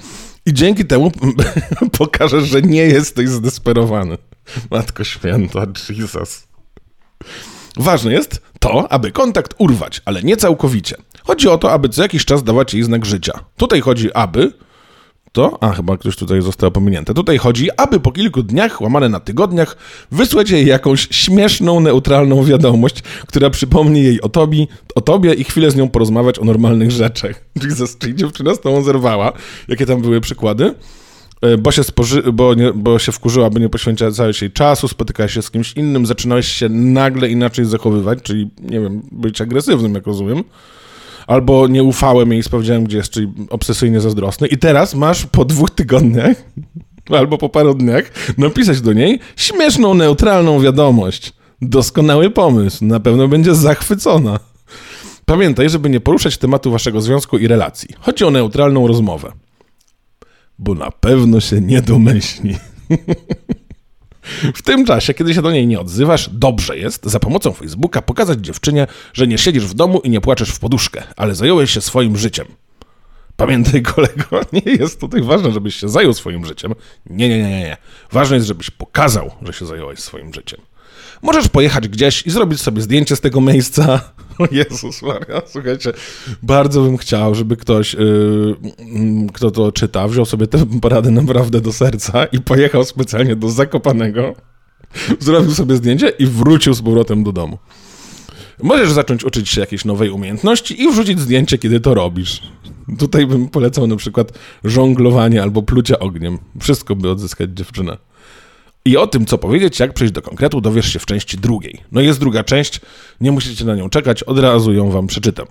I 0.45 0.53
dzięki 0.53 0.85
temu 0.85 1.11
pokażesz, 1.99 2.43
że 2.43 2.61
nie 2.61 2.81
jesteś 2.81 3.29
zdesperowany. 3.29 4.17
Matko 4.71 5.03
święta, 5.03 5.65
Jesus. 5.89 6.47
Ważne 7.77 8.13
jest 8.13 8.41
to, 8.59 8.91
aby 8.91 9.11
kontakt 9.11 9.53
urwać, 9.57 10.01
ale 10.05 10.23
nie 10.23 10.37
całkowicie. 10.37 10.95
Chodzi 11.23 11.47
o 11.47 11.57
to, 11.57 11.71
aby 11.71 11.89
co 11.89 12.01
jakiś 12.01 12.25
czas 12.25 12.43
dawać 12.43 12.73
jej 12.73 12.83
znak 12.83 13.05
życia. 13.05 13.33
Tutaj 13.57 13.81
chodzi, 13.81 14.13
aby 14.13 14.53
to, 15.31 15.57
a 15.63 15.71
chyba 15.71 15.97
ktoś 15.97 16.15
tutaj 16.15 16.41
został 16.41 16.71
pominięty. 16.71 17.13
Tutaj 17.13 17.37
chodzi, 17.37 17.69
aby 17.77 17.99
po 17.99 18.11
kilku 18.11 18.43
dniach, 18.43 18.81
łamane 18.81 19.09
na 19.09 19.19
tygodniach, 19.19 19.77
wysłać 20.11 20.49
jej 20.49 20.65
jakąś 20.65 21.07
śmieszną, 21.11 21.79
neutralną 21.79 22.43
wiadomość, 22.43 23.01
która 23.27 23.49
przypomni 23.49 24.03
jej 24.03 24.21
o 24.21 24.29
tobie, 24.29 24.67
o 24.95 25.01
tobie 25.01 25.33
i 25.33 25.43
chwilę 25.43 25.71
z 25.71 25.75
nią 25.75 25.89
porozmawiać 25.89 26.39
o 26.39 26.43
normalnych 26.43 26.91
rzeczach. 26.91 27.45
Jesus, 27.63 27.97
czyli 27.97 28.15
dziewczyna 28.15 28.55
z 28.55 28.61
tobą 28.61 28.83
zerwała. 28.83 29.33
Jakie 29.67 29.85
tam 29.85 30.01
były 30.01 30.21
przykłady? 30.21 30.73
E, 31.41 31.57
bo 31.57 31.71
się, 31.71 31.83
spoży, 31.83 32.23
bo, 32.33 32.53
nie, 32.53 32.73
bo 32.73 32.99
się 32.99 33.11
wkurzyła, 33.11 33.49
nie 33.59 33.69
jej 34.41 34.51
czasu, 34.51 34.87
spotykałeś 34.87 35.33
się 35.33 35.41
z 35.41 35.51
kimś 35.51 35.73
innym, 35.73 36.05
zaczynałeś 36.05 36.47
się 36.47 36.69
nagle 36.69 37.29
inaczej 37.29 37.65
zachowywać, 37.65 38.19
czyli, 38.23 38.49
nie 38.61 38.79
wiem, 38.79 39.01
być 39.11 39.41
agresywnym, 39.41 39.95
jak 39.95 40.07
rozumiem 40.07 40.43
albo 41.27 41.67
nie 41.67 41.83
ufałem 41.83 42.31
jej 42.31 42.39
i 42.39 42.43
sprawdziłem, 42.43 42.83
gdzie 42.83 42.97
jest, 42.97 43.09
czyli 43.09 43.27
obsesyjnie 43.49 44.01
zazdrosny. 44.01 44.47
I 44.47 44.57
teraz 44.57 44.95
masz 44.95 45.25
po 45.25 45.45
dwóch 45.45 45.69
tygodniach 45.69 46.37
albo 47.19 47.37
po 47.37 47.49
paru 47.49 47.73
dniach 47.73 48.11
napisać 48.37 48.81
do 48.81 48.93
niej 48.93 49.19
śmieszną, 49.35 49.93
neutralną 49.93 50.59
wiadomość. 50.59 51.33
Doskonały 51.61 52.29
pomysł, 52.29 52.85
na 52.85 52.99
pewno 52.99 53.27
będzie 53.27 53.55
zachwycona. 53.55 54.39
Pamiętaj, 55.25 55.69
żeby 55.69 55.89
nie 55.89 55.99
poruszać 55.99 56.37
tematu 56.37 56.71
waszego 56.71 57.01
związku 57.01 57.37
i 57.37 57.47
relacji. 57.47 57.89
Chodzi 57.99 58.23
o 58.23 58.31
neutralną 58.31 58.87
rozmowę. 58.87 59.31
Bo 60.61 60.73
na 60.73 60.91
pewno 60.91 61.39
się 61.39 61.61
nie 61.61 61.81
domyśli. 61.81 62.57
W 64.55 64.61
tym 64.61 64.85
czasie, 64.85 65.13
kiedy 65.13 65.33
się 65.33 65.41
do 65.41 65.51
niej 65.51 65.67
nie 65.67 65.79
odzywasz, 65.79 66.29
dobrze 66.29 66.77
jest 66.77 67.05
za 67.05 67.19
pomocą 67.19 67.53
Facebooka 67.53 68.01
pokazać 68.01 68.39
dziewczynie, 68.39 68.87
że 69.13 69.27
nie 69.27 69.37
siedzisz 69.37 69.65
w 69.65 69.73
domu 69.73 69.99
i 69.99 70.09
nie 70.09 70.21
płaczesz 70.21 70.49
w 70.49 70.59
poduszkę, 70.59 71.03
ale 71.15 71.35
zająłeś 71.35 71.71
się 71.71 71.81
swoim 71.81 72.17
życiem. 72.17 72.47
Pamiętaj, 73.35 73.81
kolego, 73.95 74.41
nie 74.53 74.71
jest 74.73 74.99
tutaj 74.99 75.21
ważne, 75.21 75.51
żebyś 75.51 75.75
się 75.75 75.89
zajął 75.89 76.13
swoim 76.13 76.45
życiem. 76.45 76.73
Nie, 77.05 77.29
nie, 77.29 77.39
nie, 77.39 77.49
nie. 77.49 77.77
Ważne 78.11 78.35
jest, 78.35 78.47
żebyś 78.47 78.69
pokazał, 78.69 79.31
że 79.41 79.53
się 79.53 79.65
zająłeś 79.65 79.99
swoim 79.99 80.33
życiem. 80.33 80.59
Możesz 81.21 81.47
pojechać 81.47 81.87
gdzieś 81.87 82.27
i 82.27 82.31
zrobić 82.31 82.61
sobie 82.61 82.81
zdjęcie 82.81 83.15
z 83.15 83.21
tego 83.21 83.41
miejsca. 83.41 83.83
O 84.39 84.47
Jezus 84.51 85.01
Maria, 85.01 85.41
słuchajcie, 85.45 85.93
bardzo 86.43 86.81
bym 86.81 86.97
chciał, 86.97 87.35
żeby 87.35 87.57
ktoś, 87.57 87.93
yy, 87.93 88.55
kto 89.33 89.51
to 89.51 89.71
czyta, 89.71 90.07
wziął 90.07 90.25
sobie 90.25 90.47
tę 90.47 90.65
poradę 90.81 91.11
naprawdę 91.11 91.61
do 91.61 91.73
serca 91.73 92.25
i 92.25 92.39
pojechał 92.39 92.85
specjalnie 92.85 93.35
do 93.35 93.49
Zakopanego, 93.49 94.35
zrobił 95.19 95.51
sobie 95.51 95.75
zdjęcie 95.75 96.09
i 96.09 96.25
wrócił 96.25 96.73
z 96.73 96.81
powrotem 96.81 97.23
do 97.23 97.31
domu. 97.31 97.57
Możesz 98.63 98.91
zacząć 98.91 99.23
uczyć 99.23 99.49
się 99.49 99.61
jakiejś 99.61 99.85
nowej 99.85 100.09
umiejętności 100.09 100.81
i 100.81 100.91
wrzucić 100.91 101.19
zdjęcie, 101.19 101.57
kiedy 101.57 101.79
to 101.79 101.93
robisz. 101.93 102.41
Tutaj 102.99 103.27
bym 103.27 103.49
polecał 103.49 103.87
na 103.87 103.95
przykład 103.95 104.39
żonglowanie 104.63 105.41
albo 105.41 105.63
plucie 105.63 105.99
ogniem. 105.99 106.37
Wszystko 106.59 106.95
by 106.95 107.09
odzyskać 107.09 107.49
dziewczynę. 107.53 107.97
I 108.85 108.97
o 108.97 109.07
tym, 109.07 109.25
co 109.25 109.37
powiedzieć, 109.37 109.79
jak 109.79 109.93
przejść 109.93 110.13
do 110.13 110.21
konkretu, 110.21 110.61
dowiesz 110.61 110.93
się 110.93 110.99
w 110.99 111.05
części 111.05 111.37
drugiej. 111.37 111.83
No 111.91 112.01
jest 112.01 112.19
druga 112.19 112.43
część, 112.43 112.81
nie 113.21 113.31
musicie 113.31 113.65
na 113.65 113.75
nią 113.75 113.89
czekać, 113.89 114.23
od 114.23 114.39
razu 114.39 114.73
ją 114.73 114.91
wam 114.91 115.07
przeczytam. 115.07 115.45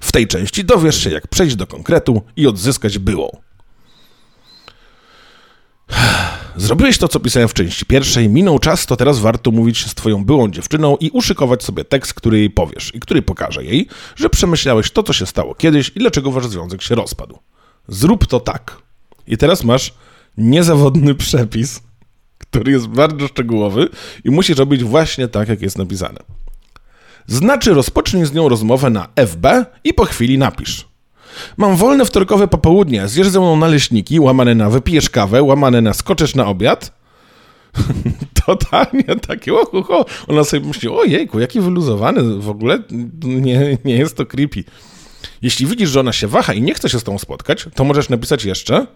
W 0.00 0.12
tej 0.12 0.26
części 0.26 0.64
dowiesz 0.64 1.04
się, 1.04 1.10
jak 1.10 1.28
przejść 1.28 1.56
do 1.56 1.66
konkretu 1.66 2.22
i 2.36 2.46
odzyskać 2.46 2.98
byłą. 2.98 3.30
Zrobiłeś 6.56 6.98
to, 6.98 7.08
co 7.08 7.20
pisałem 7.20 7.48
w 7.48 7.54
części 7.54 7.86
pierwszej, 7.86 8.28
minął 8.28 8.58
czas, 8.58 8.86
to 8.86 8.96
teraz 8.96 9.18
warto 9.18 9.50
mówić 9.50 9.86
z 9.86 9.94
twoją 9.94 10.24
byłą 10.24 10.50
dziewczyną 10.50 10.96
i 10.96 11.10
uszykować 11.10 11.62
sobie 11.62 11.84
tekst, 11.84 12.14
który 12.14 12.38
jej 12.38 12.50
powiesz 12.50 12.94
i 12.94 13.00
który 13.00 13.22
pokaże 13.22 13.64
jej, 13.64 13.88
że 14.16 14.30
przemyślałeś 14.30 14.90
to, 14.90 15.02
co 15.02 15.12
się 15.12 15.26
stało 15.26 15.54
kiedyś 15.54 15.92
i 15.94 15.98
dlaczego 15.98 16.30
wasz 16.30 16.46
związek 16.46 16.82
się 16.82 16.94
rozpadł. 16.94 17.38
Zrób 17.88 18.26
to 18.26 18.40
tak. 18.40 18.76
I 19.26 19.36
teraz 19.36 19.64
masz 19.64 19.94
niezawodny 20.38 21.14
przepis 21.14 21.82
który 22.40 22.72
jest 22.72 22.86
bardzo 22.86 23.28
szczegółowy 23.28 23.88
i 24.24 24.30
musi 24.30 24.54
robić 24.54 24.84
właśnie 24.84 25.28
tak, 25.28 25.48
jak 25.48 25.62
jest 25.62 25.78
napisane. 25.78 26.18
Znaczy 27.26 27.74
rozpocznij 27.74 28.26
z 28.26 28.32
nią 28.32 28.48
rozmowę 28.48 28.90
na 28.90 29.08
FB 29.16 29.46
i 29.84 29.94
po 29.94 30.04
chwili 30.04 30.38
napisz. 30.38 30.88
Mam 31.56 31.76
wolne 31.76 32.04
wtorkowe 32.04 32.48
popołudnie, 32.48 33.08
zjesz 33.08 33.28
ze 33.28 33.40
mną 33.40 33.56
naleśniki, 33.56 34.20
łamane 34.20 34.54
na 34.54 34.70
wypijesz 34.70 35.10
kawę, 35.10 35.42
łamane 35.42 35.80
na 35.80 35.94
skoczysz 35.94 36.34
na 36.34 36.46
obiad. 36.46 36.92
Totalnie 38.46 39.04
takie, 39.26 39.54
oho, 39.54 40.06
Ona 40.28 40.44
sobie 40.44 40.66
myśli, 40.66 40.88
ojejku, 40.88 41.40
jaki 41.40 41.60
wyluzowany, 41.60 42.22
w 42.38 42.48
ogóle 42.48 42.78
nie, 43.22 43.78
nie 43.84 43.96
jest 43.96 44.16
to 44.16 44.26
creepy. 44.26 44.64
Jeśli 45.42 45.66
widzisz, 45.66 45.90
że 45.90 46.00
ona 46.00 46.12
się 46.12 46.28
waha 46.28 46.52
i 46.52 46.62
nie 46.62 46.74
chce 46.74 46.88
się 46.88 46.98
z 46.98 47.04
tą 47.04 47.18
spotkać, 47.18 47.66
to 47.74 47.84
możesz 47.84 48.08
napisać 48.08 48.44
jeszcze, 48.44 48.86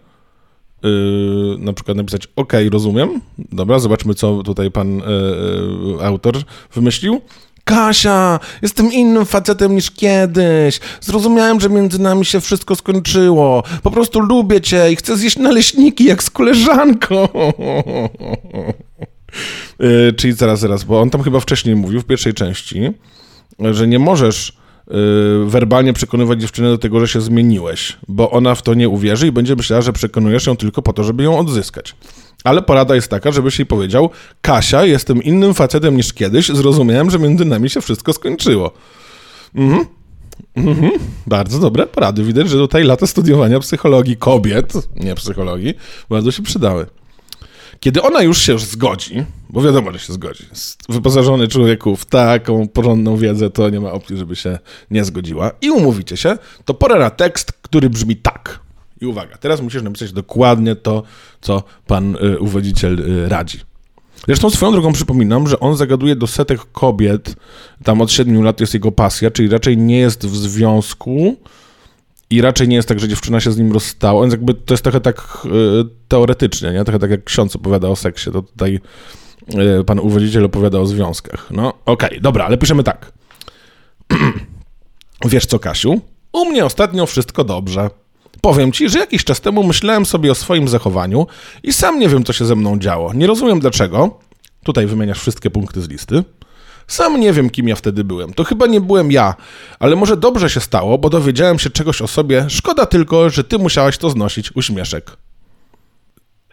Yy, 0.83 1.57
na 1.59 1.73
przykład 1.73 1.97
napisać 1.97 2.29
OK, 2.37 2.53
rozumiem. 2.73 3.21
Dobra, 3.39 3.79
zobaczmy, 3.79 4.15
co 4.15 4.43
tutaj 4.43 4.71
pan 4.71 4.97
yy, 4.97 6.07
autor 6.07 6.35
wymyślił. 6.75 7.21
Kasia, 7.65 8.41
jestem 8.63 8.93
innym 8.93 9.27
facetem 9.27 9.75
niż 9.75 9.91
kiedyś. 9.91 10.81
Zrozumiałem, 11.01 11.61
że 11.61 11.69
między 11.71 11.99
nami 11.99 12.25
się 12.25 12.41
wszystko 12.41 12.77
skończyło. 12.77 13.63
Po 13.83 13.91
prostu 13.91 14.21
lubię 14.21 14.61
cię 14.61 14.93
i 14.93 14.97
chcę 14.97 15.17
zjeść 15.17 15.37
naleśniki 15.37 16.05
jak 16.05 16.23
z 16.23 16.31
koleżanką. 16.31 17.29
Yy, 19.79 20.13
czyli 20.19 20.33
zaraz, 20.33 20.61
zaraz, 20.61 20.85
bo 20.85 21.01
on 21.01 21.11
tam 21.11 21.23
chyba 21.23 21.41
wcześniej 21.41 21.77
mówił 21.77 22.01
w 22.01 22.05
pierwszej 22.05 22.35
części, 22.35 22.81
że 23.73 23.89
nie 23.89 23.99
możesz 23.99 24.53
Y, 24.53 24.64
werbalnie 25.47 25.93
przekonywać 25.93 26.41
dziewczynę 26.41 26.69
do 26.69 26.79
tego, 26.79 27.01
że 27.01 27.09
się 27.09 27.21
zmieniłeś, 27.21 27.97
bo 28.09 28.31
ona 28.31 28.55
w 28.55 28.63
to 28.63 28.75
nie 28.75 28.89
uwierzy 28.89 29.27
i 29.27 29.33
będzie 29.33 29.57
myślała, 29.57 29.83
że 29.83 29.93
przekonujesz 29.93 30.47
ją 30.47 30.57
tylko 30.57 30.83
po 30.83 30.93
to, 30.93 31.05
żeby 31.05 31.23
ją 31.23 31.39
odzyskać. 31.39 31.97
Ale 32.45 32.63
porada 32.63 32.95
jest 32.95 33.09
taka, 33.09 33.33
żebyś 33.33 33.59
jej 33.59 33.67
powiedział: 33.67 34.11
Kasia, 34.41 34.85
jestem 34.85 35.23
innym 35.23 35.55
facetem 35.55 35.97
niż 35.97 36.13
kiedyś, 36.13 36.49
zrozumiałem, 36.49 37.11
że 37.11 37.19
między 37.19 37.45
nami 37.45 37.71
się 37.71 37.81
wszystko 37.81 38.13
skończyło. 38.13 38.73
Mhm. 39.55 39.87
Mhm. 40.57 40.91
Bardzo 41.27 41.59
dobre 41.59 41.87
porady. 41.87 42.25
Widać, 42.25 42.49
że 42.49 42.57
tutaj 42.57 42.85
lata 42.85 43.07
studiowania 43.07 43.61
psychologii 43.61 44.17
kobiet, 44.17 44.73
nie 44.97 45.15
psychologii, 45.15 45.75
bardzo 46.11 46.31
się 46.31 46.43
przydały. 46.43 46.87
Kiedy 47.85 48.03
ona 48.03 48.23
już 48.23 48.39
się 48.39 48.59
zgodzi, 48.59 49.25
bo 49.51 49.63
wiadomo, 49.63 49.93
że 49.93 49.99
się 49.99 50.13
zgodzi, 50.13 50.45
wyposażony 50.89 51.49
człowieku 51.49 51.97
w 51.97 52.05
taką 52.05 52.69
porządną 52.69 53.17
wiedzę, 53.17 53.51
to 53.51 53.71
nie 53.71 53.81
ma 53.81 53.93
opcji, 53.93 54.17
żeby 54.17 54.37
się 54.37 54.59
nie 54.91 55.05
zgodziła 55.05 55.51
i 55.61 55.71
umówicie 55.71 56.17
się, 56.17 56.39
to 56.65 56.75
pora 56.75 56.99
na 56.99 57.11
tekst, 57.11 57.53
który 57.53 57.91
brzmi 57.91 58.17
tak. 58.17 58.61
I 59.01 59.07
uwaga, 59.07 59.37
teraz 59.37 59.61
musisz 59.61 59.83
napisać 59.83 60.13
dokładnie 60.13 60.77
to, 60.77 61.03
co 61.41 61.63
pan 61.87 62.17
y, 62.17 62.39
uwodziciel 62.39 63.01
y, 63.01 63.29
radzi. 63.29 63.61
Zresztą 64.27 64.51
swoją 64.51 64.73
drogą 64.73 64.93
przypominam, 64.93 65.49
że 65.49 65.61
on 65.61 65.77
zagaduje 65.77 66.17
do 66.17 66.27
setek 66.27 66.61
kobiet, 66.73 67.37
tam 67.83 68.01
od 68.01 68.13
7 68.13 68.43
lat 68.43 68.61
jest 68.61 68.75
jego 68.75 68.93
pasja, 68.93 69.31
czyli 69.31 69.49
raczej 69.49 69.79
nie 69.79 69.99
jest 69.99 70.27
w 70.27 70.37
związku, 70.37 71.37
i 72.31 72.41
raczej 72.41 72.69
nie 72.69 72.77
jest 72.77 72.89
tak, 72.89 73.01
że 73.01 73.09
dziewczyna 73.09 73.41
się 73.41 73.53
z 73.53 73.59
nim 73.59 73.73
rozstała, 73.73 74.21
więc 74.21 74.33
jakby 74.33 74.55
to 74.55 74.75
jest 74.75 74.85
trochę 74.85 75.01
tak 75.01 75.39
y, 75.45 75.49
teoretycznie, 76.09 76.73
nie? 76.73 76.85
Trochę 76.85 76.99
tak 76.99 77.11
jak 77.11 77.25
ksiądz 77.25 77.57
opowiada 77.57 77.89
o 77.89 77.97
seksie, 77.97 78.31
to 78.31 78.43
tutaj 78.43 78.81
y, 79.81 79.85
pan 79.85 79.99
uwodziciel 79.99 80.45
opowiada 80.45 80.79
o 80.79 80.87
związkach. 80.87 81.47
No, 81.51 81.69
okej, 81.69 82.09
okay, 82.09 82.21
dobra, 82.21 82.45
ale 82.45 82.59
piszemy 82.59 82.83
tak. 82.83 83.13
Wiesz 85.25 85.47
co, 85.47 85.59
Kasiu? 85.59 86.01
U 86.33 86.45
mnie 86.45 86.65
ostatnio 86.65 87.07
wszystko 87.07 87.45
dobrze. 87.45 87.91
Powiem 88.41 88.73
ci, 88.73 88.89
że 88.89 88.99
jakiś 88.99 89.25
czas 89.25 89.41
temu 89.41 89.63
myślałem 89.63 90.07
sobie 90.07 90.31
o 90.31 90.35
swoim 90.35 90.69
zachowaniu 90.69 91.27
i 91.63 91.73
sam 91.73 91.99
nie 91.99 92.09
wiem, 92.09 92.25
co 92.25 92.33
się 92.33 92.45
ze 92.45 92.57
mną 92.57 92.79
działo. 92.79 93.13
Nie 93.15 93.27
rozumiem 93.27 93.61
dlaczego. 93.61 94.19
Tutaj 94.65 94.87
wymieniasz 94.87 95.21
wszystkie 95.21 95.51
punkty 95.51 95.83
z 95.83 95.89
listy. 95.89 96.25
Sam 96.87 97.21
nie 97.21 97.33
wiem, 97.33 97.51
kim 97.51 97.69
ja 97.69 97.77
wtedy 97.77 98.05
byłem. 98.05 98.35
To 98.35 98.45
chyba 98.45 98.67
nie 98.67 98.81
byłem 98.81 99.13
ja, 99.13 99.35
ale 99.79 99.97
może 99.97 100.17
dobrze 100.17 100.51
się 100.51 100.61
stało, 100.61 100.99
bo 100.99 101.11
dowiedziałem 101.11 101.59
się 101.59 101.71
czegoś 101.71 102.03
o 102.03 102.07
sobie. 102.07 102.47
Szkoda 102.49 102.87
tylko, 102.87 103.31
że 103.31 103.45
ty 103.45 103.59
musiałaś 103.59 103.99
to 103.99 104.11
znosić. 104.11 104.57
Uśmieszek. 104.57 105.17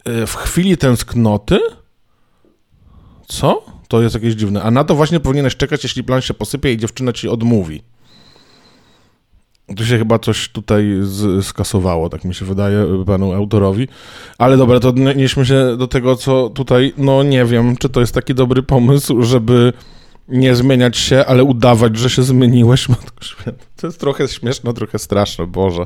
E, 0.06 0.28
w 0.28 0.36
chwili 0.36 0.78
tęsknoty? 0.78 1.60
Co? 3.28 3.66
To 3.88 4.02
jest 4.02 4.16
jakieś 4.16 4.34
dziwne. 4.34 4.64
A 4.64 4.72
na 4.72 4.84
to 4.84 4.96
właśnie 4.96 5.20
powinieneś 5.20 5.56
czekać, 5.56 5.84
jeśli 5.84 6.04
plan 6.04 6.22
się 6.22 6.34
posypie 6.34 6.74
i 6.74 6.78
dziewczyna 6.78 7.14
ci 7.14 7.30
odmówi. 7.30 7.84
Tu 9.78 9.86
się 9.86 9.98
chyba 9.98 10.20
coś 10.20 10.50
tutaj 10.50 10.98
z, 11.02 11.46
skasowało, 11.46 12.10
tak 12.10 12.26
mi 12.26 12.36
się 12.36 12.46
wydaje 12.46 13.04
panu 13.06 13.34
autorowi. 13.34 13.88
Ale 14.38 14.58
dobra, 14.58 14.80
to 14.80 14.90
odnieśmy 14.90 15.46
się 15.46 15.78
do 15.78 15.88
tego, 15.88 16.16
co 16.16 16.50
tutaj, 16.50 16.94
no 16.98 17.24
nie 17.24 17.46
wiem, 17.46 17.78
czy 17.78 17.90
to 17.90 18.00
jest 18.00 18.14
taki 18.14 18.36
dobry 18.36 18.64
pomysł, 18.64 19.22
żeby 19.22 19.74
nie 20.32 20.56
zmieniać 20.56 20.98
się, 20.98 21.26
ale 21.26 21.44
udawać, 21.44 21.98
że 21.98 22.10
się 22.10 22.24
zmieniłeś. 22.24 22.88
To 23.76 23.88
jest 23.88 24.00
trochę 24.00 24.28
śmieszne, 24.28 24.74
trochę 24.74 25.00
straszne, 25.00 25.48
Boże. 25.48 25.86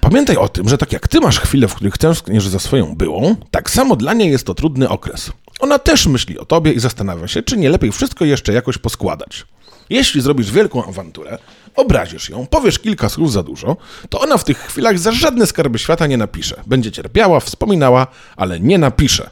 Pamiętaj 0.00 0.36
o 0.36 0.48
tym, 0.48 0.68
że 0.68 0.78
tak 0.78 0.92
jak 0.92 1.08
ty 1.08 1.20
masz 1.20 1.40
chwilę, 1.40 1.68
w 1.68 1.74
których 1.74 1.98
tęskniesz 1.98 2.48
za 2.48 2.58
swoją 2.58 2.96
byłą, 2.96 3.36
tak 3.50 3.70
samo 3.70 3.96
dla 3.96 4.14
niej 4.14 4.30
jest 4.30 4.46
to 4.46 4.54
trudny 4.54 4.88
okres. 4.88 5.32
Ona 5.60 5.78
też 5.78 6.06
myśli 6.06 6.38
o 6.38 6.44
tobie 6.44 6.72
i 6.72 6.80
zastanawia 6.80 7.28
się, 7.28 7.42
czy 7.42 7.56
nie 7.56 7.70
lepiej 7.70 7.92
wszystko 7.92 8.24
jeszcze 8.24 8.52
jakoś 8.52 8.78
poskładać. 8.78 9.46
Jeśli 9.90 10.20
zrobisz 10.20 10.50
wielką 10.50 10.84
awanturę, 10.84 11.38
obrazisz 11.76 12.28
ją, 12.28 12.46
powiesz 12.46 12.78
kilka 12.78 13.08
słów 13.08 13.32
za 13.32 13.42
dużo, 13.42 13.76
to 14.08 14.20
ona 14.20 14.38
w 14.38 14.44
tych 14.44 14.58
chwilach 14.58 14.98
za 14.98 15.12
żadne 15.12 15.46
skarby 15.46 15.78
świata 15.78 16.06
nie 16.06 16.16
napisze. 16.16 16.62
Będzie 16.66 16.92
cierpiała, 16.92 17.40
wspominała, 17.40 18.06
ale 18.36 18.60
nie 18.60 18.78
napisze. 18.78 19.30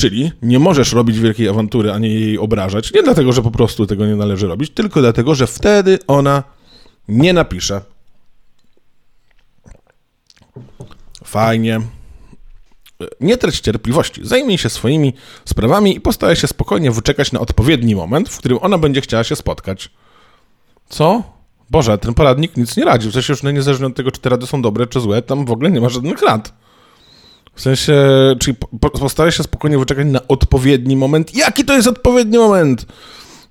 Czyli 0.00 0.32
nie 0.42 0.58
możesz 0.58 0.92
robić 0.92 1.18
wielkiej 1.18 1.48
awantury, 1.48 1.92
ani 1.92 2.14
jej 2.14 2.38
obrażać, 2.38 2.92
nie 2.92 3.02
dlatego, 3.02 3.32
że 3.32 3.42
po 3.42 3.50
prostu 3.50 3.86
tego 3.86 4.06
nie 4.06 4.16
należy 4.16 4.46
robić, 4.46 4.70
tylko 4.70 5.00
dlatego, 5.00 5.34
że 5.34 5.46
wtedy 5.46 5.98
ona 6.06 6.42
nie 7.08 7.32
napisze. 7.32 7.80
Fajnie. 11.24 11.80
Nie 13.20 13.36
trać 13.36 13.60
cierpliwości, 13.60 14.20
zajmij 14.24 14.58
się 14.58 14.70
swoimi 14.70 15.14
sprawami 15.44 15.96
i 15.96 16.00
postaraj 16.00 16.36
się 16.36 16.46
spokojnie 16.46 16.90
wyczekać 16.90 17.32
na 17.32 17.40
odpowiedni 17.40 17.94
moment, 17.94 18.28
w 18.28 18.38
którym 18.38 18.58
ona 18.60 18.78
będzie 18.78 19.00
chciała 19.00 19.24
się 19.24 19.36
spotkać. 19.36 19.90
Co? 20.88 21.22
Boże, 21.70 21.98
ten 21.98 22.14
poradnik 22.14 22.56
nic 22.56 22.76
nie 22.76 22.84
radzi. 22.84 23.08
W 23.08 23.12
sensie 23.12 23.32
już 23.32 23.42
niezależnie 23.42 23.86
od 23.86 23.94
tego, 23.94 24.10
czy 24.10 24.20
te 24.20 24.28
rady 24.28 24.46
są 24.46 24.62
dobre, 24.62 24.86
czy 24.86 25.00
złe, 25.00 25.22
tam 25.22 25.44
w 25.44 25.50
ogóle 25.50 25.70
nie 25.70 25.80
ma 25.80 25.88
żadnych 25.88 26.22
rad. 26.22 26.59
W 27.60 27.62
sensie, 27.62 27.94
czyli 28.38 28.56
postaraj 28.80 29.32
się 29.32 29.42
spokojnie 29.42 29.78
wyczekać 29.78 30.06
na 30.06 30.28
odpowiedni 30.28 30.96
moment. 30.96 31.34
Jaki 31.34 31.64
to 31.64 31.74
jest 31.74 31.88
odpowiedni 31.88 32.38
moment, 32.38 32.86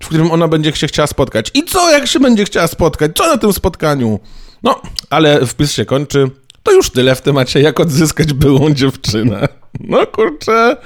w 0.02 0.06
którym 0.06 0.30
ona 0.30 0.48
będzie 0.48 0.72
się 0.72 0.86
chciała 0.86 1.06
spotkać? 1.06 1.50
I 1.54 1.64
co, 1.64 1.90
jak 1.90 2.06
się 2.06 2.20
będzie 2.20 2.44
chciała 2.44 2.66
spotkać? 2.66 3.12
Co 3.14 3.26
na 3.26 3.38
tym 3.38 3.52
spotkaniu? 3.52 4.20
No, 4.62 4.80
ale 5.10 5.46
wpis 5.46 5.72
się 5.72 5.84
kończy. 5.84 6.30
To 6.62 6.72
już 6.72 6.90
tyle 6.90 7.14
w 7.14 7.22
temacie, 7.22 7.60
jak 7.60 7.80
odzyskać 7.80 8.32
byłą 8.32 8.74
dziewczynę. 8.74 9.48
No 9.80 10.06
kurczę, 10.06 10.76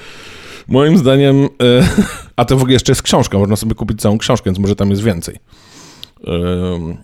moim 0.68 0.98
zdaniem, 0.98 1.42
yy, 1.42 1.48
a 2.36 2.44
to 2.44 2.56
w 2.56 2.60
ogóle 2.60 2.72
jeszcze 2.72 2.92
jest 2.92 3.02
książka, 3.02 3.38
można 3.38 3.56
sobie 3.56 3.74
kupić 3.74 4.00
całą 4.00 4.18
książkę, 4.18 4.44
więc 4.50 4.58
może 4.58 4.76
tam 4.76 4.90
jest 4.90 5.02
więcej. 5.02 5.38
Yy, 6.24 6.96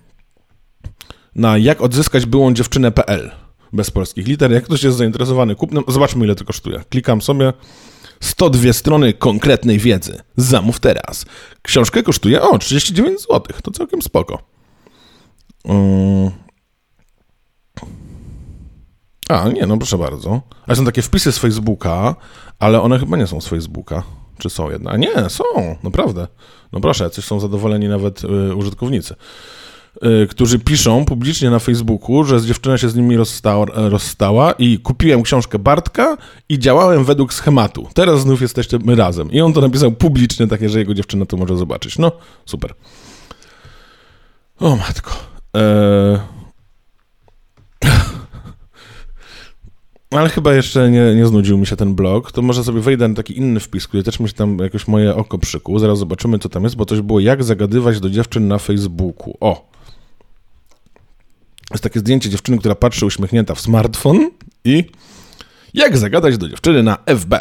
na 1.34 1.58
jak 1.58 1.80
odzyskać 1.80 2.26
byłą 2.26 2.54
dziewczynę.pl 2.54 3.30
bez 3.72 3.90
polskich 3.90 4.26
liter. 4.26 4.52
Jak 4.52 4.64
ktoś 4.64 4.82
jest 4.82 4.96
zainteresowany 4.96 5.54
kupnem, 5.54 5.84
zobaczmy 5.88 6.24
ile 6.24 6.34
to 6.34 6.44
kosztuje. 6.44 6.82
Klikam 6.90 7.22
sobie 7.22 7.52
102 8.20 8.72
strony 8.72 9.12
konkretnej 9.12 9.78
wiedzy. 9.78 10.20
Zamów 10.36 10.80
teraz. 10.80 11.24
Książkę 11.62 12.02
kosztuje, 12.02 12.42
o, 12.42 12.58
39 12.58 13.20
zł. 13.20 13.42
To 13.62 13.70
całkiem 13.70 14.02
spoko. 14.02 14.42
Yy, 15.64 16.30
a, 19.28 19.48
nie, 19.48 19.66
no 19.66 19.76
proszę 19.76 19.98
bardzo. 19.98 20.40
A 20.66 20.74
są 20.74 20.84
takie 20.84 21.02
wpisy 21.02 21.32
z 21.32 21.38
Facebooka, 21.38 22.16
ale 22.58 22.82
one 22.82 22.98
chyba 22.98 23.16
nie 23.16 23.26
są 23.26 23.40
z 23.40 23.46
Facebooka. 23.48 24.02
Czy 24.38 24.50
są 24.50 24.70
jednak? 24.70 24.98
Nie, 24.98 25.30
są, 25.30 25.44
naprawdę. 25.82 26.26
No 26.72 26.80
proszę, 26.80 27.10
coś 27.10 27.24
są 27.24 27.40
zadowoleni 27.40 27.88
nawet 27.88 28.24
y, 28.24 28.54
użytkownicy. 28.54 29.14
Y, 29.96 30.26
którzy 30.26 30.58
piszą 30.58 31.04
publicznie 31.04 31.50
na 31.50 31.58
Facebooku, 31.58 32.24
że 32.24 32.40
dziewczyna 32.40 32.78
się 32.78 32.88
z 32.88 32.94
nimi 32.94 33.16
rozstała, 33.16 33.66
rozstała 33.74 34.52
i 34.52 34.78
kupiłem 34.78 35.22
książkę 35.22 35.58
Bartka 35.58 36.16
i 36.48 36.58
działałem 36.58 37.04
według 37.04 37.34
schematu. 37.34 37.88
Teraz 37.94 38.20
znów 38.20 38.40
jesteśmy 38.42 38.96
razem. 38.96 39.32
I 39.32 39.40
on 39.40 39.52
to 39.52 39.60
napisał 39.60 39.92
publicznie, 39.92 40.46
takie, 40.46 40.68
że 40.68 40.78
jego 40.78 40.94
dziewczyna 40.94 41.26
to 41.26 41.36
może 41.36 41.56
zobaczyć. 41.56 41.98
No, 41.98 42.12
super. 42.46 42.74
O 44.60 44.76
matko. 44.76 45.10
Eee... 45.54 46.18
Ale 50.10 50.28
chyba 50.28 50.54
jeszcze 50.54 50.90
nie, 50.90 51.14
nie 51.14 51.26
znudził 51.26 51.58
mi 51.58 51.66
się 51.66 51.76
ten 51.76 51.94
blog, 51.94 52.32
to 52.32 52.42
może 52.42 52.64
sobie 52.64 52.80
wejdę 52.80 53.08
na 53.08 53.14
taki 53.14 53.38
inny 53.38 53.60
wpis, 53.60 53.88
który 53.88 54.02
też 54.02 54.20
mi 54.20 54.28
się 54.28 54.34
tam 54.34 54.58
jakoś 54.58 54.88
moje 54.88 55.14
oko 55.14 55.38
przykuł. 55.38 55.78
Zaraz 55.78 55.98
zobaczymy, 55.98 56.38
co 56.38 56.48
tam 56.48 56.64
jest, 56.64 56.76
bo 56.76 56.84
coś 56.84 57.00
było 57.00 57.20
jak 57.20 57.44
zagadywać 57.44 58.00
do 58.00 58.10
dziewczyn 58.10 58.48
na 58.48 58.58
Facebooku. 58.58 59.36
O! 59.40 59.70
Jest 61.70 61.84
takie 61.84 62.00
zdjęcie 62.00 62.30
dziewczyny, 62.30 62.58
która 62.58 62.74
patrzy 62.74 63.06
uśmiechnięta 63.06 63.54
w 63.54 63.60
smartfon 63.60 64.30
i 64.64 64.84
jak 65.74 65.98
zagadać 65.98 66.38
do 66.38 66.48
dziewczyny 66.48 66.82
na 66.82 66.96
FB. 67.06 67.34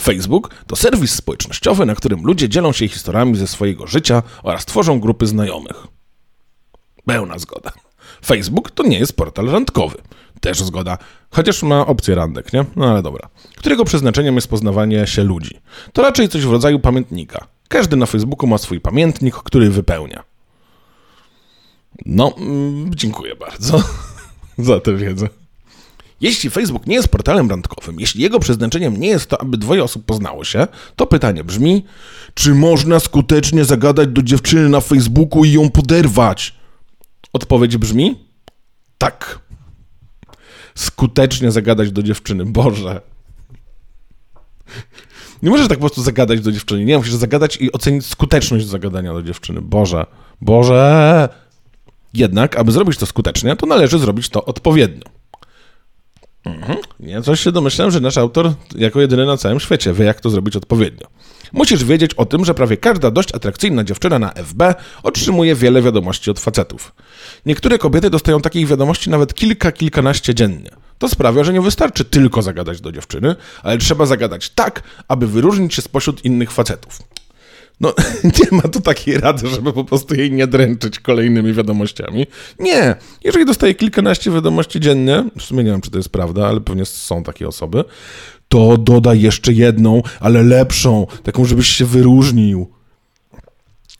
Facebook 0.00 0.54
to 0.66 0.76
serwis 0.76 1.14
społecznościowy, 1.14 1.86
na 1.86 1.94
którym 1.94 2.22
ludzie 2.24 2.48
dzielą 2.48 2.72
się 2.72 2.88
historiami 2.88 3.36
ze 3.36 3.46
swojego 3.46 3.86
życia 3.86 4.22
oraz 4.42 4.66
tworzą 4.66 5.00
grupy 5.00 5.26
znajomych. 5.26 5.86
Pełna 7.06 7.38
zgoda. 7.38 7.72
Facebook 8.26 8.70
to 8.70 8.82
nie 8.82 8.98
jest 8.98 9.16
portal 9.16 9.46
randkowy. 9.46 9.98
Też 10.40 10.62
zgoda. 10.62 10.98
Chociaż 11.30 11.62
ma 11.62 11.86
opcję 11.86 12.14
randek, 12.14 12.52
nie? 12.52 12.64
No 12.76 12.90
ale 12.90 13.02
dobra. 13.02 13.28
Którego 13.56 13.84
przeznaczeniem 13.84 14.34
jest 14.34 14.48
poznawanie 14.48 15.06
się 15.06 15.24
ludzi. 15.24 15.60
To 15.92 16.02
raczej 16.02 16.28
coś 16.28 16.46
w 16.46 16.52
rodzaju 16.52 16.78
pamiętnika. 16.78 17.46
Każdy 17.68 17.96
na 17.96 18.06
Facebooku 18.06 18.46
ma 18.46 18.58
swój 18.58 18.80
pamiętnik, 18.80 19.34
który 19.34 19.70
wypełnia. 19.70 20.29
No, 22.06 22.34
mm, 22.38 22.94
dziękuję 22.94 23.36
bardzo 23.36 23.82
za 24.58 24.80
tę 24.80 24.96
wiedzę. 24.96 25.28
Jeśli 26.20 26.50
Facebook 26.50 26.86
nie 26.86 26.94
jest 26.94 27.08
portalem 27.08 27.50
randkowym, 27.50 28.00
jeśli 28.00 28.22
jego 28.22 28.40
przeznaczeniem 28.40 28.96
nie 28.96 29.08
jest 29.08 29.26
to, 29.26 29.40
aby 29.40 29.56
dwoje 29.58 29.84
osób 29.84 30.04
poznało 30.04 30.44
się, 30.44 30.66
to 30.96 31.06
pytanie 31.06 31.44
brzmi, 31.44 31.84
czy 32.34 32.54
można 32.54 33.00
skutecznie 33.00 33.64
zagadać 33.64 34.08
do 34.08 34.22
dziewczyny 34.22 34.68
na 34.68 34.80
Facebooku 34.80 35.44
i 35.44 35.52
ją 35.52 35.70
poderwać? 35.70 36.54
Odpowiedź 37.32 37.76
brzmi 37.76 38.30
tak. 39.00 39.38
Skutecznie 40.74 41.50
zagadać 41.50 41.92
do 41.92 42.02
dziewczyny. 42.02 42.46
Boże. 42.46 43.00
Nie 45.42 45.50
możesz 45.50 45.68
tak 45.68 45.78
po 45.78 45.80
prostu 45.80 46.02
zagadać 46.02 46.40
do 46.40 46.52
dziewczyny. 46.52 46.84
Nie, 46.84 46.98
musisz 46.98 47.14
zagadać 47.14 47.56
i 47.56 47.72
ocenić 47.72 48.06
skuteczność 48.06 48.66
zagadania 48.66 49.12
do 49.12 49.22
dziewczyny. 49.22 49.60
Boże. 49.60 50.06
Boże. 50.40 51.28
Jednak, 52.14 52.56
aby 52.56 52.72
zrobić 52.72 52.98
to 52.98 53.06
skutecznie, 53.06 53.56
to 53.56 53.66
należy 53.66 53.98
zrobić 53.98 54.28
to 54.28 54.44
odpowiednio. 54.44 55.04
Mhm. 56.44 56.78
Ja 57.00 57.22
coś 57.22 57.40
się 57.40 57.52
domyślam, 57.52 57.90
że 57.90 58.00
nasz 58.00 58.18
autor 58.18 58.52
jako 58.74 59.00
jedyny 59.00 59.26
na 59.26 59.36
całym 59.36 59.60
świecie 59.60 59.92
wie, 59.92 60.04
jak 60.04 60.20
to 60.20 60.30
zrobić 60.30 60.56
odpowiednio. 60.56 61.06
Musisz 61.52 61.84
wiedzieć 61.84 62.14
o 62.14 62.26
tym, 62.26 62.44
że 62.44 62.54
prawie 62.54 62.76
każda 62.76 63.10
dość 63.10 63.34
atrakcyjna 63.34 63.84
dziewczyna 63.84 64.18
na 64.18 64.32
FB 64.32 64.74
otrzymuje 65.02 65.54
wiele 65.54 65.82
wiadomości 65.82 66.30
od 66.30 66.40
facetów. 66.40 66.94
Niektóre 67.46 67.78
kobiety 67.78 68.10
dostają 68.10 68.40
takich 68.40 68.66
wiadomości 68.66 69.10
nawet 69.10 69.34
kilka, 69.34 69.72
kilkanaście 69.72 70.34
dziennie. 70.34 70.70
To 70.98 71.08
sprawia, 71.08 71.44
że 71.44 71.52
nie 71.52 71.60
wystarczy 71.60 72.04
tylko 72.04 72.42
zagadać 72.42 72.80
do 72.80 72.92
dziewczyny, 72.92 73.36
ale 73.62 73.78
trzeba 73.78 74.06
zagadać 74.06 74.50
tak, 74.50 74.82
aby 75.08 75.26
wyróżnić 75.26 75.74
się 75.74 75.82
spośród 75.82 76.24
innych 76.24 76.50
facetów. 76.50 76.98
No, 77.80 77.94
nie 78.24 78.58
ma 78.58 78.62
tu 78.62 78.80
takiej 78.80 79.18
rady, 79.18 79.48
żeby 79.48 79.72
po 79.72 79.84
prostu 79.84 80.14
jej 80.14 80.32
nie 80.32 80.46
dręczyć 80.46 80.98
kolejnymi 80.98 81.52
wiadomościami. 81.52 82.26
Nie. 82.58 82.94
Jeżeli 83.24 83.46
dostaje 83.46 83.74
kilkanaście 83.74 84.30
wiadomości 84.30 84.80
dziennie, 84.80 85.24
w 85.38 85.42
sumie 85.42 85.64
nie 85.64 85.70
wiem, 85.70 85.80
czy 85.80 85.90
to 85.90 85.98
jest 85.98 86.08
prawda, 86.08 86.46
ale 86.46 86.60
pewnie 86.60 86.84
są 86.84 87.22
takie 87.22 87.48
osoby, 87.48 87.84
to 88.48 88.76
dodaj 88.76 89.20
jeszcze 89.20 89.52
jedną, 89.52 90.02
ale 90.20 90.42
lepszą, 90.42 91.06
taką, 91.22 91.44
żebyś 91.44 91.68
się 91.68 91.84
wyróżnił. 91.84 92.70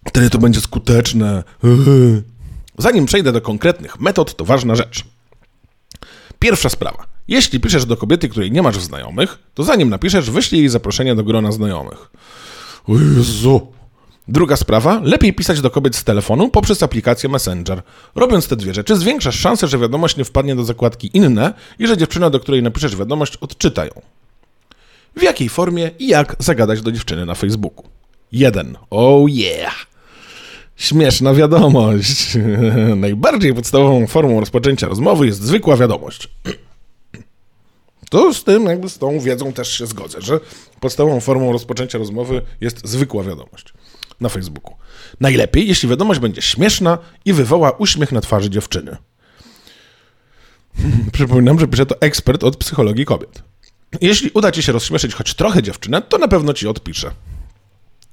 Wtedy 0.08 0.30
to 0.30 0.38
będzie 0.38 0.60
skuteczne. 0.60 1.44
Zanim 2.78 3.06
przejdę 3.06 3.32
do 3.32 3.40
konkretnych 3.40 4.00
metod, 4.00 4.36
to 4.36 4.44
ważna 4.44 4.74
rzecz. 4.74 5.04
Pierwsza 6.38 6.68
sprawa. 6.68 7.06
Jeśli 7.28 7.60
piszesz 7.60 7.84
do 7.84 7.96
kobiety, 7.96 8.28
której 8.28 8.52
nie 8.52 8.62
masz 8.62 8.78
w 8.78 8.82
znajomych, 8.82 9.38
to 9.54 9.62
zanim 9.62 9.88
napiszesz, 9.88 10.30
wyślij 10.30 10.60
jej 10.60 10.68
zaproszenie 10.68 11.14
do 11.14 11.24
grona 11.24 11.52
znajomych. 11.52 12.10
O 12.88 12.92
Jezu. 12.92 13.66
Druga 14.28 14.56
sprawa, 14.56 15.00
lepiej 15.04 15.32
pisać 15.32 15.60
do 15.60 15.70
kobiet 15.70 15.96
z 15.96 16.04
telefonu 16.04 16.48
poprzez 16.48 16.82
aplikację 16.82 17.28
Messenger. 17.28 17.82
Robiąc 18.14 18.48
te 18.48 18.56
dwie 18.56 18.74
rzeczy, 18.74 18.96
zwiększasz 18.96 19.38
szansę, 19.38 19.68
że 19.68 19.78
wiadomość 19.78 20.16
nie 20.16 20.24
wpadnie 20.24 20.56
do 20.56 20.64
zakładki 20.64 21.10
inne 21.14 21.54
i 21.78 21.86
że 21.86 21.96
dziewczyna, 21.96 22.30
do 22.30 22.40
której 22.40 22.62
napiszesz 22.62 22.96
wiadomość, 22.96 23.36
odczyta 23.36 23.84
ją. 23.84 23.92
W 25.16 25.22
jakiej 25.22 25.48
formie 25.48 25.90
i 25.98 26.08
jak 26.08 26.36
zagadać 26.38 26.82
do 26.82 26.92
dziewczyny 26.92 27.26
na 27.26 27.34
Facebooku? 27.34 27.84
1. 28.32 28.76
Oh 28.90 29.24
yeah! 29.28 29.86
Śmieszna 30.76 31.34
wiadomość. 31.34 32.38
Najbardziej 32.96 33.54
podstawową 33.54 34.06
formą 34.06 34.40
rozpoczęcia 34.40 34.88
rozmowy 34.88 35.26
jest 35.26 35.42
zwykła 35.42 35.76
wiadomość. 35.76 36.28
To 38.10 38.34
z 38.34 38.44
tym, 38.44 38.66
jakby 38.66 38.88
z 38.88 38.98
tą 38.98 39.20
wiedzą 39.20 39.52
też 39.52 39.78
się 39.78 39.86
zgodzę, 39.86 40.20
że 40.20 40.40
podstawową 40.80 41.20
formą 41.20 41.52
rozpoczęcia 41.52 41.98
rozmowy 41.98 42.42
jest 42.60 42.88
zwykła 42.88 43.22
wiadomość. 43.22 43.72
na 44.20 44.28
Facebooku. 44.28 44.74
Najlepiej, 45.20 45.68
jeśli 45.68 45.88
wiadomość 45.88 46.20
będzie 46.20 46.42
śmieszna 46.42 46.98
i 47.24 47.32
wywoła 47.32 47.70
uśmiech 47.70 48.12
na 48.12 48.20
twarzy 48.20 48.50
dziewczyny. 48.50 48.96
Przypominam, 51.12 51.60
że 51.60 51.68
pisze 51.68 51.86
to 51.86 52.00
ekspert 52.00 52.44
od 52.44 52.56
psychologii 52.56 53.04
kobiet. 53.04 53.42
Jeśli 54.00 54.30
uda 54.34 54.52
ci 54.52 54.62
się 54.62 54.72
rozśmieszyć 54.72 55.14
choć 55.14 55.34
trochę 55.34 55.62
dziewczynę, 55.62 56.02
to 56.02 56.18
na 56.18 56.28
pewno 56.28 56.54
ci 56.54 56.68
odpiszę. 56.68 57.10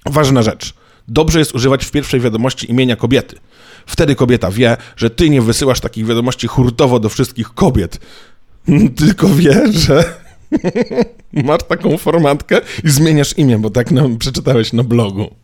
Ważna 0.06 0.44
rzecz. 0.44 0.74
Dobrze 1.08 1.40
jest 1.40 1.56
używać 1.56 1.86
w 1.86 1.92
pierwszej 1.92 2.20
wiadomości 2.20 2.72
imienia 2.72 2.96
kobiety. 2.96 3.40
Wtedy 3.86 4.16
kobieta 4.16 4.52
wie, 4.52 4.78
że 4.96 5.10
ty 5.10 5.30
nie 5.30 5.42
wysyłasz 5.42 5.80
takich 5.80 6.06
wiadomości 6.06 6.48
hurtowo 6.48 7.00
do 7.00 7.10
wszystkich 7.10 7.50
kobiet, 7.50 8.00
tylko 9.00 9.30
wie, 9.30 9.72
że 9.72 10.04
masz 11.34 11.64
taką 11.64 11.98
formatkę 11.98 12.62
i 12.84 12.90
zmieniasz 12.90 13.38
imię, 13.38 13.58
bo 13.58 13.70
tak 13.70 13.92
nam 13.92 14.18
przeczytałeś 14.18 14.74
na 14.74 14.84
blogu. 14.84 15.36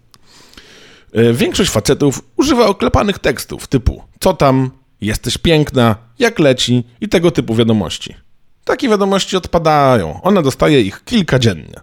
E, 1.13 1.33
większość 1.33 1.69
facetów 1.69 2.21
używa 2.37 2.65
oklepanych 2.65 3.19
tekstów 3.19 3.67
typu 3.67 4.03
co 4.23 4.33
tam, 4.33 4.71
jesteś 5.01 5.37
piękna, 5.37 5.95
jak 6.19 6.39
leci 6.39 6.83
i 7.01 7.09
tego 7.09 7.31
typu 7.31 7.55
wiadomości. 7.55 8.15
Takie 8.63 8.89
wiadomości 8.89 9.37
odpadają. 9.37 10.21
Ona 10.21 10.41
dostaje 10.41 10.81
ich 10.81 11.03
kilka 11.05 11.39
dziennie. 11.39 11.79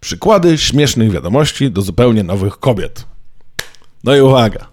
Przykłady 0.00 0.58
śmiesznych 0.58 1.10
wiadomości 1.10 1.70
do 1.70 1.82
zupełnie 1.82 2.22
nowych 2.22 2.58
kobiet. 2.58 3.06
No 4.04 4.16
i 4.16 4.20
uwaga. 4.20 4.69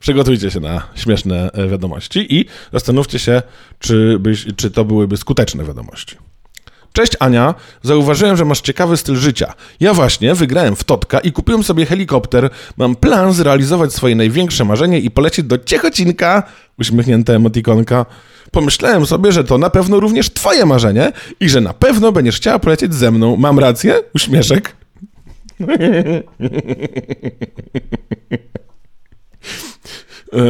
Przygotujcie 0.00 0.50
się 0.50 0.60
na 0.60 0.82
śmieszne 0.94 1.50
e, 1.52 1.68
wiadomości 1.68 2.34
i 2.34 2.44
zastanówcie 2.72 3.18
się, 3.18 3.42
czy, 3.78 4.18
byś, 4.18 4.46
czy 4.56 4.70
to 4.70 4.84
byłyby 4.84 5.16
skuteczne 5.16 5.64
wiadomości. 5.64 6.16
Cześć 6.92 7.12
Ania, 7.20 7.54
zauważyłem, 7.82 8.36
że 8.36 8.44
masz 8.44 8.60
ciekawy 8.60 8.96
styl 8.96 9.16
życia. 9.16 9.54
Ja 9.80 9.94
właśnie 9.94 10.34
wygrałem 10.34 10.76
w 10.76 10.84
Totka 10.84 11.20
i 11.20 11.32
kupiłem 11.32 11.64
sobie 11.64 11.86
helikopter. 11.86 12.50
Mam 12.76 12.96
plan 12.96 13.32
zrealizować 13.32 13.92
swoje 13.92 14.16
największe 14.16 14.64
marzenie 14.64 15.00
i 15.00 15.10
polecieć 15.10 15.46
do 15.46 15.58
Ciechocinka, 15.58 16.42
uśmiechnięta 16.78 17.32
emotikonka. 17.32 18.06
Pomyślałem 18.50 19.06
sobie, 19.06 19.32
że 19.32 19.44
to 19.44 19.58
na 19.58 19.70
pewno 19.70 20.00
również 20.00 20.30
twoje 20.30 20.66
marzenie 20.66 21.12
i 21.40 21.48
że 21.48 21.60
na 21.60 21.74
pewno 21.74 22.12
będziesz 22.12 22.36
chciała 22.36 22.58
polecieć 22.58 22.94
ze 22.94 23.10
mną. 23.10 23.36
Mam 23.36 23.58
rację? 23.58 24.02
Uśmieszek. 24.14 24.76
E, 30.32 30.40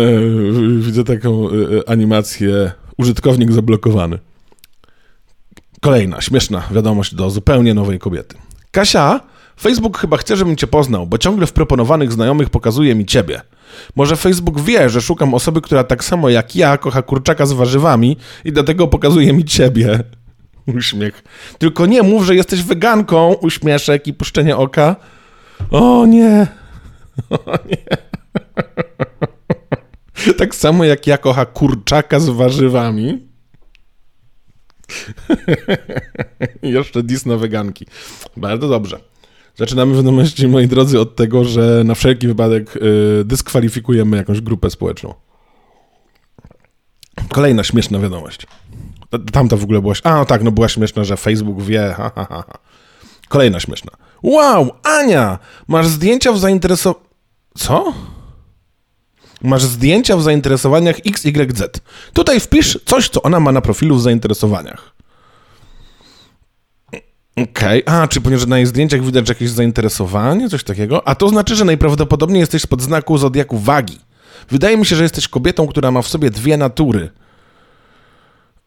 widzę 0.81 1.05
taką 1.05 1.49
e, 1.49 1.53
animację. 1.89 2.73
Użytkownik 2.97 3.53
zablokowany. 3.53 4.19
Kolejna 5.81 6.21
śmieszna 6.21 6.63
wiadomość 6.71 7.15
do 7.15 7.31
zupełnie 7.31 7.75
nowej 7.75 7.99
kobiety. 7.99 8.37
Kasia, 8.71 9.21
Facebook 9.61 9.99
chyba 9.99 10.17
chce, 10.17 10.37
żebym 10.37 10.57
cię 10.57 10.67
poznał, 10.67 11.07
bo 11.07 11.19
ciągle 11.19 11.47
w 11.47 11.53
proponowanych 11.53 12.13
znajomych 12.13 12.51
pokazuje 12.51 12.95
mi 12.95 13.07
ciebie. 13.07 13.41
Może 13.97 14.17
Facebook 14.17 14.61
wie, 14.61 14.91
że 14.91 15.01
szukam 15.01 15.35
osoby, 15.35 15.61
która 15.61 15.85
tak 15.85 16.05
samo 16.05 16.29
jak 16.29 16.57
ja 16.57 16.79
kocha 16.79 17.03
kurczaka 17.03 17.47
z 17.47 17.53
warzywami 17.53 18.17
i 18.45 18.53
dlatego 18.53 18.89
pokazuje 18.89 19.33
mi 19.33 19.45
ciebie. 19.45 20.03
Uśmiech. 20.77 21.25
Tylko 21.59 21.87
nie 21.87 22.03
mów, 22.03 22.25
że 22.25 22.35
jesteś 22.35 22.63
weganką, 22.63 23.33
uśmieszek 23.33 24.07
i 24.07 24.15
puszczenie 24.15 24.57
oka. 24.57 24.97
O 25.71 26.07
nie. 26.07 26.47
O 27.31 27.59
nie. 27.69 28.11
Tak 30.39 30.55
samo 30.55 30.85
jak 30.85 31.07
ja 31.07 31.19
kocha 31.19 31.45
kurczaka 31.47 32.21
z 32.21 32.29
warzywami. 32.29 33.19
Jeszcze 36.63 37.03
dis 37.03 37.27
na 37.27 37.37
weganki. 37.37 37.87
Bardzo 38.37 38.69
dobrze. 38.69 39.01
Zaczynamy 39.57 39.97
wiadomości, 39.97 40.49
moi 40.49 40.69
drodzy, 40.69 41.01
od 41.01 41.17
tego, 41.17 41.45
że 41.45 41.83
na 41.85 41.95
wszelki 41.95 42.27
wypadek 42.27 42.77
y, 42.77 43.25
dyskwalifikujemy 43.25 44.17
jakąś 44.17 44.41
grupę 44.41 44.71
społeczną. 44.71 45.15
Kolejna 47.29 47.65
śmieszna 47.65 47.99
wiadomość. 47.99 48.47
Tamta 49.33 49.57
w 49.57 49.65
ogóle 49.65 49.81
była... 49.81 49.95
A, 50.05 50.15
no 50.15 50.25
tak, 50.25 50.43
no 50.43 50.51
była 50.51 50.69
śmieszna, 50.69 51.05
że 51.05 51.17
Facebook 51.17 51.63
wie. 51.63 51.95
Ha, 51.97 52.11
ha, 52.15 52.27
ha. 52.29 52.45
Kolejna 53.29 53.61
śmieszna. 53.61 53.93
Wow, 54.23 54.71
Ania! 54.83 55.39
Masz 55.69 55.87
zdjęcia 55.87 56.33
w 56.33 56.39
zainteresowaniu... 56.39 57.05
Co? 57.55 57.93
Masz 59.43 59.63
zdjęcia 59.63 60.17
w 60.17 60.23
zainteresowaniach 60.23 60.97
XYZ. 61.07 61.63
Tutaj 62.13 62.41
wpisz 62.41 62.79
coś, 62.85 63.09
co 63.09 63.23
ona 63.23 63.41
ma 63.41 63.53
na 63.53 63.61
profilu 63.61 63.97
w 63.97 64.03
zainteresowaniach. 64.03 64.93
Okej, 67.33 67.85
okay. 67.85 68.01
a, 68.03 68.09
czy 68.09 68.21
ponieważ 68.21 68.47
na 68.47 68.57
jej 68.57 68.67
zdjęciach 68.67 69.05
widać 69.05 69.29
jakieś 69.29 69.51
zainteresowanie, 69.51 70.49
coś 70.49 70.65
takiego? 70.65 71.09
A 71.09 71.15
to 71.15 71.29
znaczy, 71.29 71.57
że 71.57 71.65
najprawdopodobniej 71.65 72.41
jesteś 72.41 72.63
spod 72.63 72.83
znaku 72.83 73.19
zodiaku 73.19 73.59
wagi. 73.59 73.99
Wydaje 74.51 74.77
mi 74.77 74.87
się, 74.87 74.97
że 74.97 75.03
jesteś 75.03 75.29
kobietą, 75.29 75.67
która 75.67 75.91
ma 75.91 76.03
w 76.03 76.09
sobie 76.09 76.31
dwie 76.31 76.57
natury. 76.57 77.11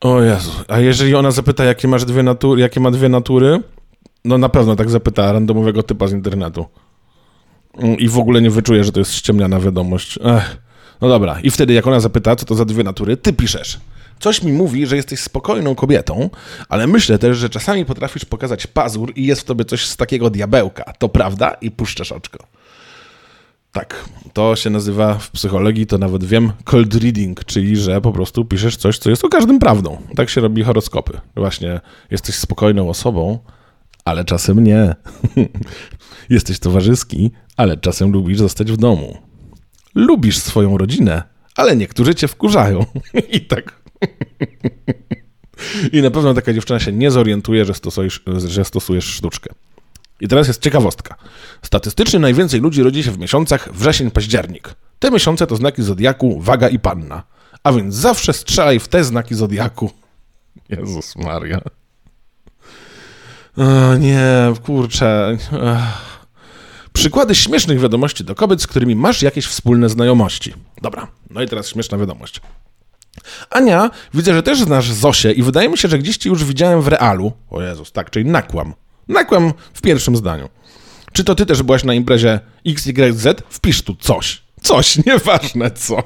O 0.01 0.21
Jezu, 0.21 0.51
a 0.67 0.79
jeżeli 0.79 1.15
ona 1.15 1.31
zapyta, 1.31 1.63
jakie 1.63 1.87
masz 1.87 2.05
dwie 2.05 2.23
natury, 2.23 2.61
jakie 2.61 2.79
ma 2.79 2.91
dwie 2.91 3.09
natury, 3.09 3.61
no 4.25 4.37
na 4.37 4.49
pewno 4.49 4.75
tak 4.75 4.89
zapyta 4.89 5.31
randomowego 5.31 5.83
typa 5.83 6.07
z 6.07 6.11
internetu. 6.11 6.65
I 7.97 8.09
w 8.09 8.17
ogóle 8.17 8.41
nie 8.41 8.49
wyczuje, 8.49 8.83
że 8.83 8.91
to 8.91 8.99
jest 8.99 9.13
ściemniana 9.13 9.59
wiadomość. 9.59 10.19
Ech. 10.23 10.57
No 11.01 11.09
dobra, 11.09 11.39
i 11.39 11.51
wtedy 11.51 11.73
jak 11.73 11.87
ona 11.87 11.99
zapyta, 11.99 12.35
co 12.35 12.45
to 12.45 12.55
za 12.55 12.65
dwie 12.65 12.83
natury, 12.83 13.17
ty 13.17 13.33
piszesz. 13.33 13.79
Coś 14.19 14.43
mi 14.43 14.51
mówi, 14.51 14.87
że 14.87 14.95
jesteś 14.95 15.19
spokojną 15.19 15.75
kobietą, 15.75 16.29
ale 16.69 16.87
myślę 16.87 17.19
też, 17.19 17.37
że 17.37 17.49
czasami 17.49 17.85
potrafisz 17.85 18.25
pokazać 18.25 18.67
pazur 18.67 19.13
i 19.15 19.25
jest 19.25 19.41
w 19.41 19.45
tobie 19.45 19.65
coś 19.65 19.85
z 19.85 19.97
takiego 19.97 20.29
diabełka. 20.29 20.93
To 20.99 21.09
prawda? 21.09 21.51
I 21.61 21.71
puszczasz 21.71 22.11
oczko. 22.11 22.47
Tak, 23.71 24.05
to 24.33 24.55
się 24.55 24.69
nazywa 24.69 25.13
w 25.13 25.31
psychologii, 25.31 25.87
to 25.87 25.97
nawet 25.97 26.23
wiem, 26.23 26.51
cold 26.63 26.95
reading, 26.95 27.45
czyli 27.45 27.77
że 27.77 28.01
po 28.01 28.11
prostu 28.11 28.45
piszesz 28.45 28.75
coś, 28.75 28.97
co 28.97 29.09
jest 29.09 29.25
o 29.25 29.29
każdym 29.29 29.59
prawdą. 29.59 29.97
Tak 30.15 30.29
się 30.29 30.41
robi 30.41 30.63
horoskopy. 30.63 31.21
Właśnie 31.35 31.81
jesteś 32.11 32.35
spokojną 32.35 32.89
osobą, 32.89 33.39
ale 34.05 34.25
czasem 34.25 34.63
nie. 34.63 34.95
jesteś 36.29 36.59
towarzyski, 36.59 37.31
ale 37.57 37.77
czasem 37.77 38.11
lubisz 38.11 38.37
zostać 38.37 38.71
w 38.71 38.77
domu. 38.77 39.17
Lubisz 39.95 40.37
swoją 40.37 40.77
rodzinę, 40.77 41.23
ale 41.55 41.75
niektórzy 41.75 42.15
cię 42.15 42.27
wkurzają. 42.27 42.85
I 43.31 43.41
tak. 43.41 43.81
I 45.93 46.01
na 46.01 46.11
pewno 46.11 46.33
taka 46.33 46.53
dziewczyna 46.53 46.79
się 46.79 46.91
nie 46.91 47.11
zorientuje, 47.11 47.65
że 47.65 47.73
stosujesz, 47.73 48.23
że 48.47 48.65
stosujesz 48.65 49.05
sztuczkę. 49.05 49.53
I 50.21 50.27
teraz 50.27 50.47
jest 50.47 50.61
ciekawostka. 50.61 51.15
Statystycznie 51.61 52.19
najwięcej 52.19 52.59
ludzi 52.59 52.83
rodzi 52.83 53.03
się 53.03 53.11
w 53.11 53.19
miesiącach 53.19 53.73
wrzesień-październik. 53.73 54.75
Te 54.99 55.11
miesiące 55.11 55.47
to 55.47 55.55
znaki 55.55 55.83
zodiaku 55.83 56.41
waga 56.41 56.69
i 56.69 56.79
panna. 56.79 57.23
A 57.63 57.73
więc 57.73 57.95
zawsze 57.95 58.33
strzelaj 58.33 58.79
w 58.79 58.87
te 58.87 59.03
znaki 59.03 59.35
zodiaku. 59.35 59.91
Jezus 60.69 61.15
Maria. 61.15 61.61
O 63.57 63.97
nie, 63.97 64.53
kurczę. 64.65 65.37
Przykłady 66.93 67.35
śmiesznych 67.35 67.79
wiadomości 67.79 68.23
do 68.23 68.35
kobiet, 68.35 68.61
z 68.61 68.67
którymi 68.67 68.95
masz 68.95 69.21
jakieś 69.21 69.45
wspólne 69.45 69.89
znajomości. 69.89 70.53
Dobra, 70.81 71.07
no 71.29 71.41
i 71.41 71.47
teraz 71.47 71.67
śmieszna 71.67 71.97
wiadomość. 71.97 72.41
Ania, 73.49 73.89
widzę, 74.13 74.33
że 74.33 74.43
też 74.43 74.61
znasz 74.61 74.91
Zosię 74.91 75.31
i 75.31 75.43
wydaje 75.43 75.69
mi 75.69 75.77
się, 75.77 75.87
że 75.87 75.99
gdzieś 75.99 76.17
ci 76.17 76.29
już 76.29 76.43
widziałem 76.43 76.81
w 76.81 76.87
realu. 76.87 77.31
O 77.49 77.61
Jezus, 77.61 77.91
tak, 77.91 78.09
czyli 78.09 78.25
nakłam. 78.25 78.73
Nakłam 79.07 79.53
w 79.73 79.81
pierwszym 79.81 80.15
zdaniu. 80.15 80.49
Czy 81.11 81.23
to 81.23 81.35
ty 81.35 81.45
też 81.45 81.63
byłaś 81.63 81.83
na 81.83 81.93
imprezie 81.93 82.39
XYZ? 82.65 83.27
Wpisz 83.49 83.81
tu 83.81 83.95
coś. 83.95 84.43
Coś, 84.61 84.97
nieważne 85.05 85.71
co. 85.71 86.03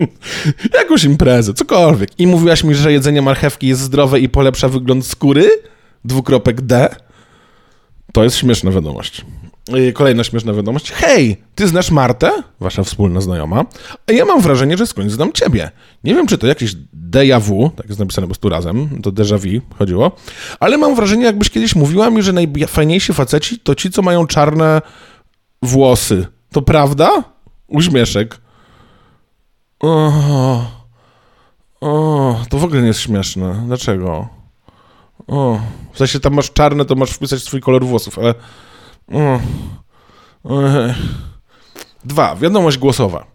Jakąś 0.80 1.04
imprezę, 1.04 1.54
cokolwiek. 1.54 2.20
I 2.20 2.26
mówiłaś 2.26 2.64
mi, 2.64 2.74
że 2.74 2.92
jedzenie 2.92 3.22
marchewki 3.22 3.66
jest 3.66 3.80
zdrowe 3.80 4.20
i 4.20 4.28
polepsza 4.28 4.68
wygląd 4.68 5.06
skóry? 5.06 5.50
Dwukropek 6.04 6.60
D. 6.60 6.94
To 8.12 8.24
jest 8.24 8.36
śmieszna 8.36 8.70
wiadomość. 8.70 9.24
Kolejna 9.94 10.24
śmieszna 10.24 10.52
wiadomość. 10.52 10.90
Hej, 10.92 11.36
ty 11.54 11.68
znasz 11.68 11.90
Martę? 11.90 12.30
Wasza 12.60 12.82
wspólna 12.84 13.20
znajoma. 13.20 13.64
A 14.06 14.12
ja 14.12 14.24
mam 14.24 14.40
wrażenie, 14.40 14.76
że 14.76 14.86
skądś 14.86 15.12
znam 15.12 15.32
ciebie. 15.32 15.70
Nie 16.04 16.14
wiem, 16.14 16.26
czy 16.26 16.38
to 16.38 16.46
jakieś 16.46 16.76
déjà 17.10 17.40
vu, 17.40 17.70
tak 17.76 17.88
jest 17.88 18.00
napisane 18.00 18.26
po 18.26 18.28
prostu 18.28 18.48
razem, 18.48 19.02
to 19.02 19.12
déjà 19.12 19.38
vu 19.38 19.66
chodziło, 19.78 20.12
ale 20.60 20.78
mam 20.78 20.94
wrażenie, 20.94 21.24
jakbyś 21.24 21.50
kiedyś 21.50 21.74
mówiła 21.74 22.10
mi, 22.10 22.22
że 22.22 22.32
najfajniejsi 22.32 23.12
faceci 23.12 23.58
to 23.58 23.74
ci, 23.74 23.90
co 23.90 24.02
mają 24.02 24.26
czarne 24.26 24.82
włosy. 25.62 26.26
To 26.52 26.62
prawda? 26.62 27.10
Uśmieszek. 27.68 28.40
O, 29.80 30.12
o, 31.80 32.40
to 32.48 32.58
w 32.58 32.64
ogóle 32.64 32.80
nie 32.80 32.86
jest 32.86 33.00
śmieszne. 33.00 33.62
Dlaczego? 33.66 34.39
O, 35.30 35.60
w 35.92 35.98
sensie 35.98 36.20
tam 36.20 36.34
masz 36.34 36.52
czarne, 36.52 36.84
to 36.84 36.94
masz 36.94 37.10
wpisać 37.10 37.42
swój 37.42 37.60
kolor 37.60 37.84
włosów, 37.84 38.18
ale 38.18 38.34
Dwa. 42.04 42.36
Wiadomość 42.36 42.78
głosowa. 42.78 43.26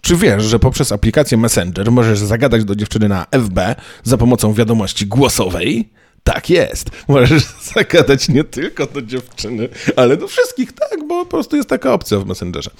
Czy 0.00 0.16
wiesz, 0.16 0.44
że 0.44 0.58
poprzez 0.58 0.92
aplikację 0.92 1.38
Messenger 1.38 1.92
możesz 1.92 2.18
zagadać 2.18 2.64
do 2.64 2.74
dziewczyny 2.74 3.08
na 3.08 3.26
FB 3.30 3.58
za 4.02 4.16
pomocą 4.16 4.54
wiadomości 4.54 5.06
głosowej? 5.06 5.90
Tak 6.24 6.50
jest. 6.50 6.90
Możesz 7.08 7.42
zagadać 7.74 8.28
nie 8.28 8.44
tylko 8.44 8.86
do 8.86 9.02
dziewczyny, 9.02 9.68
ale 9.96 10.16
do 10.16 10.28
wszystkich, 10.28 10.72
tak, 10.72 11.08
bo 11.08 11.24
po 11.24 11.30
prostu 11.30 11.56
jest 11.56 11.68
taka 11.68 11.92
opcja 11.92 12.18
w 12.18 12.26
Messengerze. 12.26 12.70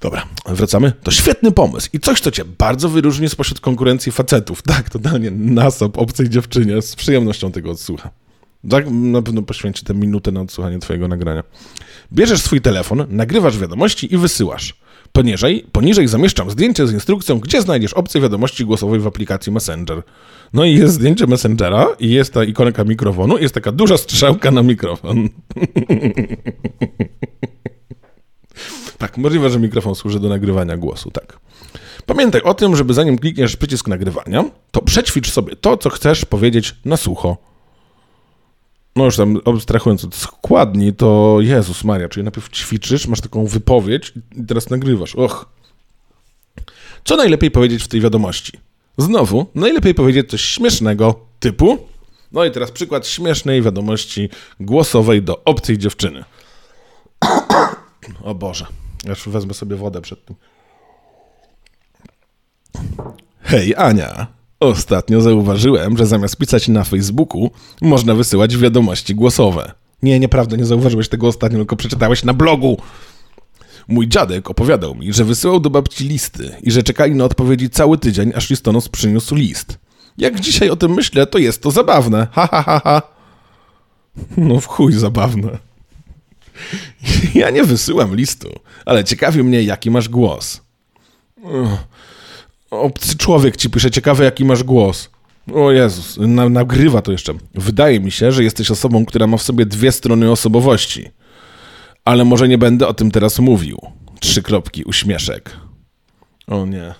Dobra, 0.00 0.26
wracamy. 0.46 0.92
To 1.02 1.10
świetny 1.10 1.52
pomysł 1.52 1.88
i 1.92 2.00
coś, 2.00 2.20
co 2.20 2.30
cię 2.30 2.44
bardzo 2.58 2.88
wyróżni 2.88 3.28
spośród 3.28 3.60
konkurencji 3.60 4.12
facetów. 4.12 4.62
Tak, 4.62 4.90
totalnie 4.90 5.30
nasop 5.30 5.98
obcej 5.98 6.28
dziewczynie 6.30 6.82
z 6.82 6.96
przyjemnością 6.96 7.52
tego 7.52 7.70
odsłucha. 7.70 8.10
Tak, 8.70 8.90
na 8.90 9.22
pewno 9.22 9.42
poświęci 9.42 9.84
tę 9.84 9.94
minutę 9.94 10.32
na 10.32 10.40
odsłuchanie 10.40 10.78
twojego 10.78 11.08
nagrania. 11.08 11.42
Bierzesz 12.12 12.40
swój 12.40 12.60
telefon, 12.60 13.06
nagrywasz 13.08 13.58
wiadomości 13.58 14.14
i 14.14 14.16
wysyłasz. 14.16 14.74
Poniżej, 15.12 15.66
poniżej 15.72 16.08
zamieszczam 16.08 16.50
zdjęcie 16.50 16.86
z 16.86 16.92
instrukcją, 16.92 17.38
gdzie 17.38 17.62
znajdziesz 17.62 17.92
opcję 17.94 18.20
wiadomości 18.20 18.64
głosowej 18.64 19.00
w 19.00 19.06
aplikacji 19.06 19.52
Messenger. 19.52 20.02
No 20.52 20.64
i 20.64 20.74
jest 20.74 20.94
zdjęcie 20.94 21.26
Messengera 21.26 21.86
i 22.00 22.10
jest 22.10 22.32
ta 22.32 22.44
ikonka 22.44 22.84
mikrofonu 22.84 23.38
jest 23.38 23.54
taka 23.54 23.72
duża 23.72 23.96
strzałka 23.96 24.50
na 24.50 24.62
mikrofon. 24.62 25.28
tak, 28.98 29.16
możliwe, 29.16 29.50
że 29.50 29.58
mikrofon 29.58 29.94
służy 29.94 30.20
do 30.20 30.28
nagrywania 30.28 30.76
głosu, 30.76 31.10
tak. 31.10 31.38
Pamiętaj 32.06 32.42
o 32.42 32.54
tym, 32.54 32.76
żeby 32.76 32.94
zanim 32.94 33.18
klikniesz 33.18 33.56
przycisk 33.56 33.88
nagrywania, 33.88 34.44
to 34.70 34.82
przećwicz 34.82 35.30
sobie 35.30 35.56
to, 35.56 35.76
co 35.76 35.90
chcesz 35.90 36.24
powiedzieć 36.24 36.74
na 36.84 36.96
sucho. 36.96 37.36
No 38.96 39.04
już 39.04 39.16
tam 39.16 39.40
abstrahując 39.44 40.04
od 40.04 40.14
składni, 40.14 40.92
to 40.92 41.38
Jezus 41.40 41.84
Maria, 41.84 42.08
czyli 42.08 42.24
najpierw 42.24 42.50
ćwiczysz, 42.50 43.06
masz 43.06 43.20
taką 43.20 43.46
wypowiedź 43.46 44.12
i 44.36 44.44
teraz 44.46 44.70
nagrywasz. 44.70 45.14
Och. 45.14 45.48
Co 47.04 47.16
najlepiej 47.16 47.50
powiedzieć 47.50 47.82
w 47.82 47.88
tej 47.88 48.00
wiadomości? 48.00 48.52
Znowu, 48.98 49.46
najlepiej 49.54 49.94
powiedzieć 49.94 50.30
coś 50.30 50.40
śmiesznego, 50.40 51.20
typu... 51.40 51.78
No 52.32 52.44
i 52.44 52.50
teraz 52.50 52.70
przykład 52.70 53.06
śmiesznej 53.06 53.62
wiadomości 53.62 54.28
głosowej 54.60 55.22
do 55.22 55.44
obcej 55.44 55.78
dziewczyny. 55.78 56.24
O 58.22 58.34
Boże, 58.34 58.66
już 59.08 59.28
wezmę 59.28 59.54
sobie 59.54 59.76
wodę 59.76 60.00
przed 60.00 60.24
tym. 60.24 60.36
Hej 63.40 63.74
Ania, 63.76 64.26
ostatnio 64.60 65.20
zauważyłem, 65.20 65.98
że 65.98 66.06
zamiast 66.06 66.36
pisać 66.36 66.68
na 66.68 66.84
Facebooku, 66.84 67.50
można 67.82 68.14
wysyłać 68.14 68.56
wiadomości 68.56 69.14
głosowe. 69.14 69.72
Nie, 70.02 70.20
nieprawda, 70.20 70.56
nie 70.56 70.64
zauważyłeś 70.64 71.08
tego 71.08 71.26
ostatnio, 71.26 71.58
tylko 71.58 71.76
przeczytałeś 71.76 72.24
na 72.24 72.34
blogu. 72.34 72.76
Mój 73.88 74.08
dziadek 74.08 74.50
opowiadał 74.50 74.94
mi, 74.94 75.12
że 75.12 75.24
wysyłał 75.24 75.60
do 75.60 75.70
babci 75.70 76.08
listy 76.08 76.56
i 76.62 76.70
że 76.70 76.82
czekali 76.82 77.14
na 77.14 77.24
odpowiedzi 77.24 77.70
cały 77.70 77.98
tydzień, 77.98 78.32
aż 78.34 78.50
listonosz 78.50 78.88
przyniósł 78.88 79.34
list. 79.34 79.78
Jak 80.18 80.40
dzisiaj 80.40 80.70
o 80.70 80.76
tym 80.76 80.94
myślę, 80.94 81.26
to 81.26 81.38
jest 81.38 81.62
to 81.62 81.70
zabawne. 81.70 82.26
Ha, 82.32 82.48
ha, 82.50 82.62
ha, 82.62 82.80
ha. 82.84 83.02
No 84.36 84.60
w 84.60 84.66
chuj 84.66 84.92
zabawne. 84.92 85.58
Ja 87.34 87.50
nie 87.50 87.64
wysyłam 87.64 88.16
listu, 88.16 88.48
ale 88.84 89.04
ciekawi 89.04 89.42
mnie, 89.42 89.62
jaki 89.62 89.90
masz 89.90 90.08
głos. 90.08 90.60
Obcy 92.70 93.16
człowiek 93.16 93.56
ci 93.56 93.70
pisze, 93.70 93.90
ciekawe, 93.90 94.24
jaki 94.24 94.44
masz 94.44 94.62
głos. 94.62 95.10
O 95.54 95.72
Jezus, 95.72 96.16
na, 96.20 96.48
nagrywa 96.48 97.02
to 97.02 97.12
jeszcze. 97.12 97.34
Wydaje 97.54 98.00
mi 98.00 98.10
się, 98.10 98.32
że 98.32 98.44
jesteś 98.44 98.70
osobą, 98.70 99.06
która 99.06 99.26
ma 99.26 99.36
w 99.36 99.42
sobie 99.42 99.66
dwie 99.66 99.92
strony 99.92 100.30
osobowości. 100.30 101.10
Ale 102.04 102.24
może 102.24 102.48
nie 102.48 102.58
będę 102.58 102.88
o 102.88 102.94
tym 102.94 103.10
teraz 103.10 103.38
mówił. 103.38 103.78
Trzy 104.20 104.42
kropki, 104.42 104.84
uśmieszek. 104.84 105.50
O 106.46 106.66
nie. 106.66 106.94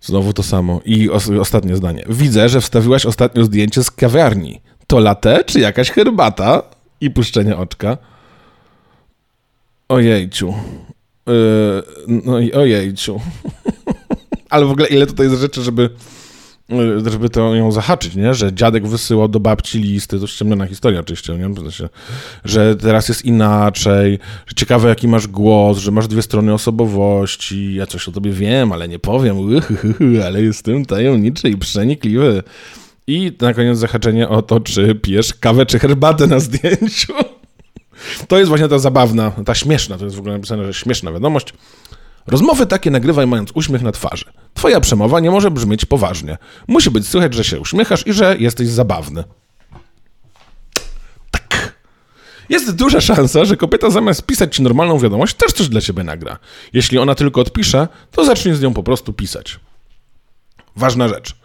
Znowu 0.00 0.32
to 0.32 0.42
samo. 0.42 0.80
I 0.84 1.10
os 1.10 1.30
ostatnie 1.30 1.76
zdanie. 1.76 2.04
Widzę, 2.08 2.48
że 2.48 2.60
wstawiłaś 2.60 3.06
ostatnio 3.06 3.44
zdjęcie 3.44 3.84
z 3.84 3.90
kawiarni. 3.90 4.60
To 4.86 4.98
latte 4.98 5.44
czy 5.44 5.60
jakaś 5.60 5.90
herbata? 5.90 6.62
I 7.00 7.10
puszczenie 7.10 7.56
oczka. 7.56 7.98
Ojejciu. 9.88 10.54
Yy, 11.26 11.82
no 12.06 12.38
i 12.38 12.52
ojejciu. 12.52 13.20
Ale 14.50 14.66
w 14.66 14.70
ogóle 14.70 14.86
ile 14.86 15.06
tutaj 15.06 15.26
jest 15.26 15.40
rzeczy, 15.40 15.62
żeby, 15.62 15.90
yy, 16.68 17.10
żeby 17.10 17.28
to 17.28 17.54
ją 17.54 17.72
zahaczyć, 17.72 18.14
nie? 18.14 18.34
Że 18.34 18.52
dziadek 18.52 18.86
wysyłał 18.86 19.28
do 19.28 19.40
babci 19.40 19.78
listy, 19.78 20.20
to 20.20 20.26
ściemniona 20.26 20.66
historia 20.66 21.00
oczywiście, 21.00 21.38
nie? 21.38 21.50
Że 22.44 22.76
teraz 22.76 23.08
jest 23.08 23.24
inaczej, 23.24 24.18
że 24.46 24.54
ciekawe 24.54 24.88
jaki 24.88 25.08
masz 25.08 25.26
głos, 25.26 25.78
że 25.78 25.90
masz 25.90 26.08
dwie 26.08 26.22
strony 26.22 26.54
osobowości, 26.54 27.74
ja 27.74 27.86
coś 27.86 28.08
o 28.08 28.12
tobie 28.12 28.30
wiem, 28.30 28.72
ale 28.72 28.88
nie 28.88 28.98
powiem, 28.98 29.36
ale 30.26 30.42
jestem 30.42 30.84
tajemniczy 30.84 31.48
i 31.48 31.56
przenikliwy. 31.56 32.42
I 33.06 33.32
na 33.40 33.54
koniec 33.54 33.78
zahaczenie 33.78 34.28
o 34.28 34.42
to, 34.42 34.60
czy 34.60 34.94
pijesz 34.94 35.34
kawę 35.34 35.66
czy 35.66 35.78
herbatę 35.78 36.26
na 36.26 36.40
zdjęciu. 36.40 37.14
To 38.28 38.38
jest 38.38 38.48
właśnie 38.48 38.68
ta 38.68 38.78
zabawna, 38.78 39.30
ta 39.30 39.54
śmieszna, 39.54 39.98
to 39.98 40.04
jest 40.04 40.16
w 40.16 40.18
ogóle 40.18 40.34
napisane, 40.34 40.64
że 40.64 40.74
śmieszna 40.74 41.12
wiadomość. 41.12 41.52
Rozmowy 42.26 42.66
takie 42.66 42.90
nagrywaj 42.90 43.26
mając 43.26 43.50
uśmiech 43.54 43.82
na 43.82 43.92
twarzy. 43.92 44.24
Twoja 44.54 44.80
przemowa 44.80 45.20
nie 45.20 45.30
może 45.30 45.50
brzmieć 45.50 45.84
poważnie. 45.84 46.38
Musi 46.68 46.90
być 46.90 47.08
słychać, 47.08 47.34
że 47.34 47.44
się 47.44 47.60
uśmiechasz 47.60 48.06
i 48.06 48.12
że 48.12 48.36
jesteś 48.38 48.68
zabawny. 48.68 49.24
Tak. 51.30 51.72
Jest 52.48 52.74
duża 52.74 53.00
szansa, 53.00 53.44
że 53.44 53.56
kobieta 53.56 53.90
zamiast 53.90 54.26
pisać 54.26 54.56
ci 54.56 54.62
normalną 54.62 54.98
wiadomość, 54.98 55.34
też 55.34 55.52
coś 55.52 55.68
dla 55.68 55.80
ciebie 55.80 56.04
nagra. 56.04 56.38
Jeśli 56.72 56.98
ona 56.98 57.14
tylko 57.14 57.40
odpisze, 57.40 57.88
to 58.10 58.24
zacznij 58.24 58.54
z 58.54 58.60
nią 58.60 58.74
po 58.74 58.82
prostu 58.82 59.12
pisać. 59.12 59.60
Ważna 60.76 61.08
rzecz. 61.08 61.36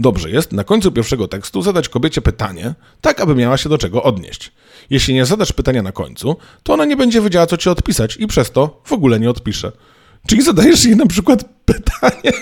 Dobrze 0.00 0.30
jest 0.30 0.52
na 0.52 0.64
końcu 0.64 0.92
pierwszego 0.92 1.28
tekstu 1.28 1.62
zadać 1.62 1.88
kobiecie 1.88 2.22
pytanie, 2.22 2.74
tak 3.00 3.20
aby 3.20 3.34
miała 3.34 3.56
się 3.56 3.68
do 3.68 3.78
czego 3.78 4.02
odnieść. 4.02 4.52
Jeśli 4.90 5.14
nie 5.14 5.26
zadasz 5.26 5.52
pytania 5.52 5.82
na 5.82 5.92
końcu, 5.92 6.36
to 6.62 6.74
ona 6.74 6.84
nie 6.84 6.96
będzie 6.96 7.20
wiedziała, 7.20 7.46
co 7.46 7.56
ci 7.56 7.68
odpisać 7.68 8.16
i 8.16 8.26
przez 8.26 8.50
to 8.50 8.80
w 8.84 8.92
ogóle 8.92 9.20
nie 9.20 9.30
odpisze. 9.30 9.72
Czyli 10.26 10.42
zadajesz 10.42 10.84
jej 10.84 10.96
na 10.96 11.06
przykład 11.06 11.44
pytanie, 11.64 12.32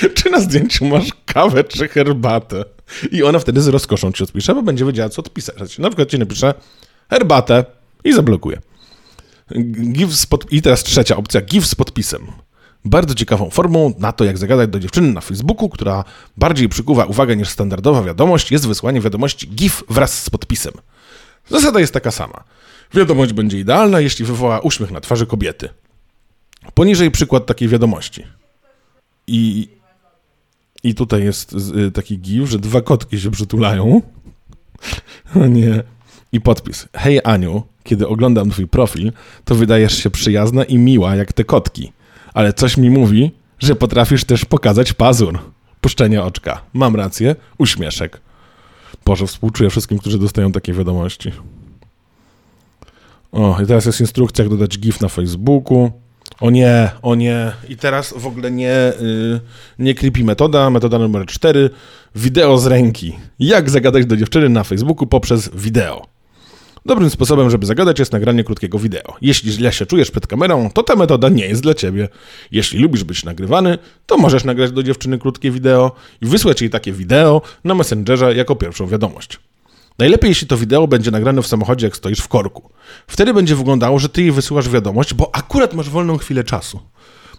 czy 0.14 0.30
na 0.30 0.40
zdjęciu 0.40 0.84
masz 0.84 1.08
kawę 1.26 1.64
czy 1.64 1.88
herbatę? 1.88 2.64
I 3.10 3.22
ona 3.22 3.38
wtedy 3.38 3.62
z 3.62 3.68
rozkoszą 3.68 4.12
ci 4.12 4.24
odpisze, 4.24 4.54
bo 4.54 4.62
będzie 4.62 4.84
wiedziała, 4.84 5.08
co 5.08 5.22
odpisać. 5.22 5.78
Na 5.78 5.88
przykład 5.88 6.08
ci 6.08 6.18
napisze 6.18 6.54
herbatę 7.10 7.64
i 8.04 8.12
zablokuje. 8.12 8.60
Give 9.92 10.26
I 10.50 10.62
teraz 10.62 10.82
trzecia 10.82 11.16
opcja, 11.16 11.40
give 11.40 11.66
z 11.66 11.74
podpisem 11.74 12.26
bardzo 12.84 13.14
ciekawą 13.14 13.50
formą 13.50 13.94
na 13.98 14.12
to, 14.12 14.24
jak 14.24 14.38
zagadać 14.38 14.70
do 14.70 14.80
dziewczyny 14.80 15.12
na 15.12 15.20
Facebooku, 15.20 15.68
która 15.68 16.04
bardziej 16.36 16.68
przykuwa 16.68 17.04
uwagę 17.04 17.36
niż 17.36 17.48
standardowa 17.48 18.02
wiadomość, 18.02 18.52
jest 18.52 18.66
wysłanie 18.66 19.00
wiadomości 19.00 19.48
GIF 19.48 19.84
wraz 19.88 20.22
z 20.22 20.30
podpisem. 20.30 20.72
Zasada 21.48 21.80
jest 21.80 21.94
taka 21.94 22.10
sama. 22.10 22.44
Wiadomość 22.94 23.32
będzie 23.32 23.58
idealna, 23.58 24.00
jeśli 24.00 24.24
wywoła 24.24 24.60
uśmiech 24.60 24.90
na 24.90 25.00
twarzy 25.00 25.26
kobiety. 25.26 25.68
Poniżej 26.74 27.10
przykład 27.10 27.46
takiej 27.46 27.68
wiadomości. 27.68 28.24
I, 29.26 29.68
i 30.82 30.94
tutaj 30.94 31.24
jest 31.24 31.54
y, 31.86 31.90
taki 31.90 32.18
GIF, 32.18 32.50
że 32.50 32.58
dwa 32.58 32.80
kotki 32.80 33.20
się 33.20 33.30
przytulają. 33.30 34.02
O 35.36 35.46
nie. 35.58 35.82
I 36.32 36.40
podpis. 36.40 36.88
Hej 36.96 37.20
Aniu, 37.24 37.62
kiedy 37.84 38.08
oglądam 38.08 38.50
twój 38.50 38.68
profil, 38.68 39.12
to 39.44 39.54
wydajesz 39.54 40.02
się 40.02 40.10
przyjazna 40.10 40.64
i 40.64 40.78
miła 40.78 41.16
jak 41.16 41.32
te 41.32 41.44
kotki 41.44 41.92
ale 42.34 42.52
coś 42.52 42.76
mi 42.76 42.90
mówi, 42.90 43.30
że 43.58 43.74
potrafisz 43.74 44.24
też 44.24 44.44
pokazać 44.44 44.92
pazur. 44.92 45.38
Puszczenie 45.80 46.22
oczka. 46.22 46.62
Mam 46.72 46.96
rację. 46.96 47.36
Uśmieszek. 47.58 48.20
Boże, 49.04 49.26
współczuję 49.26 49.70
wszystkim, 49.70 49.98
którzy 49.98 50.18
dostają 50.18 50.52
takie 50.52 50.72
wiadomości. 50.72 51.32
O, 53.32 53.58
i 53.62 53.66
teraz 53.66 53.86
jest 53.86 54.00
instrukcja, 54.00 54.44
jak 54.44 54.50
dodać 54.52 54.78
GIF 54.78 55.00
na 55.00 55.08
Facebooku. 55.08 55.90
O 56.40 56.50
nie, 56.50 56.90
o 57.02 57.14
nie. 57.14 57.52
I 57.68 57.76
teraz 57.76 58.14
w 58.16 58.26
ogóle 58.26 58.50
nie, 58.50 58.92
yy, 59.00 59.40
nie 59.78 59.94
creepy 59.94 60.24
metoda. 60.24 60.70
Metoda 60.70 60.98
numer 60.98 61.26
4. 61.26 61.70
Wideo 62.14 62.58
z 62.58 62.66
ręki. 62.66 63.16
Jak 63.38 63.70
zagadać 63.70 64.06
do 64.06 64.16
dziewczyny 64.16 64.48
na 64.48 64.64
Facebooku 64.64 65.06
poprzez 65.06 65.50
wideo. 65.54 66.11
Dobrym 66.86 67.10
sposobem, 67.10 67.50
żeby 67.50 67.66
zagadać 67.66 67.98
jest 67.98 68.12
nagranie 68.12 68.44
krótkiego 68.44 68.78
wideo. 68.78 69.16
Jeśli 69.20 69.52
źle 69.52 69.72
się 69.72 69.86
czujesz 69.86 70.10
przed 70.10 70.26
kamerą, 70.26 70.70
to 70.70 70.82
ta 70.82 70.96
metoda 70.96 71.28
nie 71.28 71.46
jest 71.46 71.62
dla 71.62 71.74
ciebie. 71.74 72.08
Jeśli 72.50 72.78
lubisz 72.78 73.04
być 73.04 73.24
nagrywany, 73.24 73.78
to 74.06 74.16
możesz 74.18 74.44
nagrać 74.44 74.72
do 74.72 74.82
dziewczyny 74.82 75.18
krótkie 75.18 75.50
wideo 75.50 75.92
i 76.20 76.26
wysłać 76.26 76.60
jej 76.60 76.70
takie 76.70 76.92
wideo 76.92 77.42
na 77.64 77.74
Messengerze 77.74 78.34
jako 78.34 78.56
pierwszą 78.56 78.86
wiadomość. 78.86 79.38
Najlepiej, 79.98 80.28
jeśli 80.28 80.46
to 80.46 80.56
wideo 80.56 80.88
będzie 80.88 81.10
nagrane 81.10 81.42
w 81.42 81.46
samochodzie, 81.46 81.86
jak 81.86 81.96
stoisz 81.96 82.18
w 82.18 82.28
korku. 82.28 82.70
Wtedy 83.06 83.34
będzie 83.34 83.56
wyglądało, 83.56 83.98
że 83.98 84.08
ty 84.08 84.22
jej 84.22 84.32
wysyłasz 84.32 84.68
wiadomość, 84.68 85.14
bo 85.14 85.30
akurat 85.34 85.74
masz 85.74 85.90
wolną 85.90 86.18
chwilę 86.18 86.44
czasu. 86.44 86.80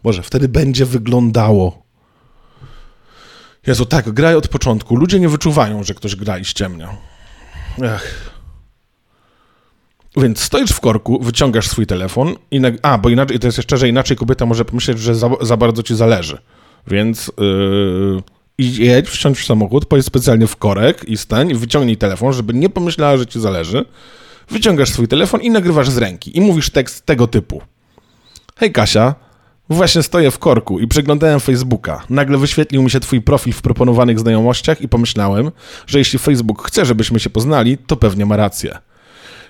Boże, 0.04 0.24
wtedy 0.24 0.48
będzie 0.50 0.86
wyglądało. 0.86 1.84
Jezu, 3.68 3.86
tak, 3.86 4.12
graj 4.12 4.36
od 4.36 4.48
początku. 4.48 4.96
Ludzie 4.96 5.20
nie 5.20 5.30
wyczuwają, 5.30 5.84
że 5.84 5.94
ktoś 5.94 6.16
gra 6.16 6.38
i 6.38 6.46
ściemnia. 6.46 6.98
Ech. 7.82 8.33
Więc 10.18 10.40
stoisz 10.40 10.72
w 10.72 10.80
korku, 10.80 11.20
wyciągasz 11.22 11.68
swój 11.68 11.88
telefon 11.88 12.36
i... 12.52 12.60
Na... 12.60 12.70
A, 12.82 12.98
bo 12.98 13.10
inaczej, 13.10 13.40
to 13.40 13.48
jest 13.48 13.58
jeszcze, 13.58 13.78
że 13.78 13.90
inaczej 13.90 14.18
kobieta 14.18 14.46
może 14.46 14.66
pomyśleć, 14.66 15.00
że 15.00 15.16
za, 15.16 15.30
za 15.42 15.58
bardzo 15.58 15.84
ci 15.84 15.96
zależy. 15.96 16.38
Więc 16.88 17.32
yy, 17.38 18.24
jedź, 18.60 19.10
wsiądź 19.10 19.40
w 19.40 19.46
samochód, 19.46 19.86
pojedź 19.86 20.06
specjalnie 20.06 20.48
w 20.48 20.56
korek 20.56 21.06
i 21.10 21.18
stań 21.18 21.54
wyciągnij 21.54 21.98
telefon, 21.98 22.34
żeby 22.34 22.54
nie 22.54 22.70
pomyślała, 22.70 23.18
że 23.18 23.28
ci 23.28 23.40
zależy. 23.40 23.86
Wyciągasz 24.50 24.90
swój 24.90 25.08
telefon 25.08 25.42
i 25.42 25.50
nagrywasz 25.50 25.90
z 25.90 25.98
ręki 25.98 26.38
i 26.38 26.42
mówisz 26.42 26.70
tekst 26.70 27.06
tego 27.06 27.28
typu. 27.28 27.62
Hej 28.56 28.72
Kasia, 28.72 29.16
właśnie 29.70 30.04
stoję 30.04 30.32
w 30.32 30.40
korku 30.40 30.80
i 30.80 30.88
przeglądałem 30.88 31.40
Facebooka. 31.40 32.04
Nagle 32.10 32.38
wyświetlił 32.38 32.84
mi 32.84 32.90
się 32.90 33.00
twój 33.00 33.22
profil 33.22 33.54
w 33.54 33.62
proponowanych 33.62 34.20
znajomościach 34.20 34.82
i 34.82 34.90
pomyślałem, 34.90 35.52
że 35.88 36.00
jeśli 36.00 36.20
Facebook 36.20 36.68
chce, 36.68 36.86
żebyśmy 36.86 37.20
się 37.20 37.30
poznali, 37.30 37.78
to 37.78 37.96
pewnie 37.96 38.26
ma 38.26 38.38
rację. 38.38 38.78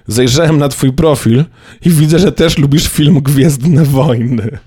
Zajrzałem 0.08 0.58
na 0.58 0.70
twój 0.70 0.94
profil 0.94 1.46
i 1.86 1.90
widzę, 1.90 2.20
że 2.20 2.32
też 2.32 2.58
lubisz 2.58 2.88
film 2.88 3.22
Gwiezdne 3.22 3.84
Wojny. 3.84 4.58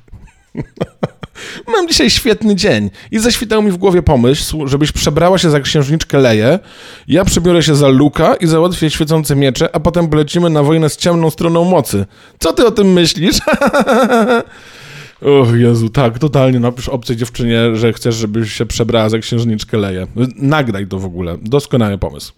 Mam 1.72 1.88
dzisiaj 1.88 2.10
świetny 2.10 2.56
dzień 2.56 2.90
i 3.10 3.18
zaświtał 3.18 3.62
mi 3.62 3.70
w 3.70 3.76
głowie 3.76 4.02
pomysł, 4.02 4.66
żebyś 4.66 4.92
przebrała 4.92 5.38
się 5.38 5.50
za 5.50 5.60
księżniczkę 5.60 6.18
Leję, 6.18 6.58
ja 7.08 7.24
przebiorę 7.24 7.62
się 7.62 7.74
za 7.74 7.88
Luka 7.88 8.34
i 8.34 8.46
załatwię 8.46 8.90
świecące 8.90 9.36
miecze, 9.36 9.74
a 9.74 9.80
potem 9.80 10.08
polecimy 10.08 10.50
na 10.50 10.62
wojnę 10.62 10.90
z 10.90 10.96
ciemną 10.96 11.30
stroną 11.30 11.64
mocy. 11.64 12.06
Co 12.38 12.52
ty 12.52 12.66
o 12.66 12.70
tym 12.70 12.92
myślisz? 12.92 13.38
O 15.22 15.54
Jezu, 15.54 15.88
tak, 15.88 16.18
totalnie 16.18 16.60
napisz 16.60 16.88
obcej 16.88 17.16
dziewczynie, 17.16 17.76
że 17.76 17.92
chcesz, 17.92 18.14
żebyś 18.14 18.52
się 18.52 18.66
przebrała 18.66 19.08
za 19.08 19.18
księżniczkę 19.18 19.78
Leję. 19.78 20.06
Nagraj 20.36 20.86
to 20.86 20.98
w 20.98 21.04
ogóle. 21.04 21.38
Doskonały 21.42 21.98
pomysł. 21.98 22.32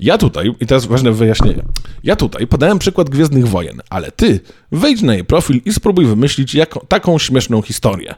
Ja 0.00 0.18
tutaj, 0.18 0.52
i 0.60 0.66
teraz 0.66 0.86
ważne 0.86 1.12
wyjaśnienie, 1.12 1.62
ja 2.04 2.16
tutaj 2.16 2.46
podałem 2.46 2.78
przykład 2.78 3.10
Gwiezdnych 3.10 3.48
Wojen, 3.48 3.80
ale 3.90 4.12
ty 4.12 4.40
wejdź 4.72 5.02
na 5.02 5.14
jej 5.14 5.24
profil 5.24 5.60
i 5.64 5.72
spróbuj 5.72 6.06
wymyślić 6.06 6.54
jako, 6.54 6.86
taką 6.88 7.18
śmieszną 7.18 7.62
historię. 7.62 8.14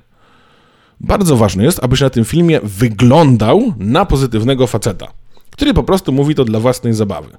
Bardzo 1.00 1.36
ważne 1.36 1.64
jest, 1.64 1.84
abyś 1.84 2.00
na 2.00 2.10
tym 2.10 2.24
filmie 2.24 2.60
wyglądał 2.62 3.74
na 3.78 4.04
pozytywnego 4.04 4.66
faceta, 4.66 5.06
który 5.50 5.74
po 5.74 5.82
prostu 5.82 6.12
mówi 6.12 6.34
to 6.34 6.44
dla 6.44 6.60
własnej 6.60 6.92
zabawy. 6.92 7.36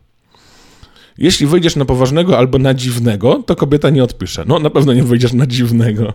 Jeśli 1.18 1.48
wyjdziesz 1.48 1.76
na 1.76 1.86
poważnego 1.86 2.38
albo 2.38 2.58
na 2.58 2.74
dziwnego, 2.74 3.44
to 3.46 3.56
kobieta 3.56 3.90
nie 3.90 4.04
odpisze. 4.04 4.44
No, 4.48 4.60
na 4.60 4.70
pewno 4.70 4.94
nie 4.94 5.04
wyjdziesz 5.04 5.34
na 5.34 5.48
dziwnego. 5.48 6.14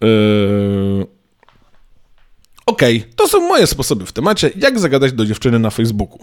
Yy... 0.00 1.06
Okej, 2.66 2.98
okay, 2.98 3.12
to 3.16 3.28
są 3.28 3.40
moje 3.40 3.66
sposoby 3.66 4.06
w 4.06 4.12
temacie, 4.12 4.50
jak 4.56 4.78
zagadać 4.78 5.12
do 5.12 5.26
dziewczyny 5.26 5.58
na 5.58 5.70
Facebooku. 5.70 6.18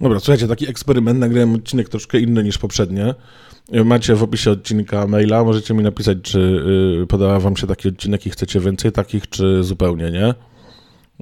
Dobra, 0.00 0.20
słuchajcie, 0.20 0.48
taki 0.48 0.68
eksperyment, 0.68 1.20
nagrałem 1.20 1.54
odcinek 1.54 1.88
troszkę 1.88 2.20
inny 2.20 2.44
niż 2.44 2.58
poprzednie. 2.58 3.14
Macie 3.84 4.14
w 4.14 4.22
opisie 4.22 4.50
odcinka 4.50 5.06
maila, 5.06 5.44
możecie 5.44 5.74
mi 5.74 5.82
napisać, 5.82 6.18
czy 6.22 6.62
yy, 6.98 7.06
podoba 7.06 7.40
wam 7.40 7.56
się 7.56 7.66
taki 7.66 7.88
odcinek 7.88 8.26
i 8.26 8.30
chcecie 8.30 8.60
więcej 8.60 8.92
takich, 8.92 9.28
czy 9.28 9.64
zupełnie 9.64 10.10
nie. 10.10 10.34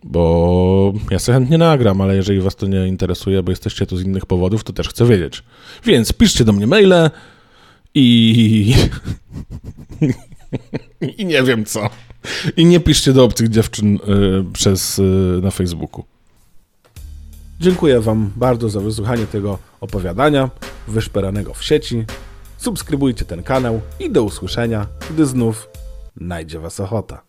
Bo 0.05 0.93
ja 1.11 1.19
sobie 1.19 1.39
chętnie 1.39 1.59
nagram, 1.59 2.01
ale 2.01 2.17
jeżeli 2.17 2.41
was 2.41 2.57
to 2.57 2.67
nie 2.67 2.89
interesuje, 2.89 3.43
bo 3.43 3.53
jesteście 3.53 3.87
tu 3.87 3.97
z 3.97 4.03
innych 4.03 4.27
powodów, 4.27 4.65
to 4.65 4.73
też 4.73 4.89
chcę 4.89 5.07
wiedzieć. 5.07 5.43
Więc 5.85 6.13
piszcie 6.13 6.45
do 6.45 6.53
mnie 6.53 6.67
maile 6.67 7.11
i... 7.95 8.75
I 11.19 11.27
nie 11.27 11.43
wiem 11.43 11.65
co. 11.65 11.91
I 12.57 12.65
nie 12.65 12.81
piszcie 12.81 13.13
do 13.13 13.25
obcych 13.25 13.49
dziewczyn 13.49 13.97
y, 13.97 13.99
przez, 14.53 14.99
y, 14.99 15.41
na 15.43 15.51
Facebooku. 15.51 16.05
Dziękuję 17.61 18.01
Wam 18.01 18.33
bardzo 18.37 18.69
za 18.69 18.81
wysłuchanie 18.81 19.27
tego 19.27 19.59
opowiadania 19.81 20.51
wyszperanego 20.89 21.55
w 21.55 21.65
sieci. 21.65 22.05
Subskrybujcie 22.57 23.25
ten 23.25 23.43
kanał 23.43 23.81
i 24.01 24.11
do 24.11 24.23
usłyszenia, 24.23 24.87
gdy 25.11 25.27
znów 25.27 25.69
najdzie 26.17 26.61
Was 26.61 26.81
ochota. 26.81 27.28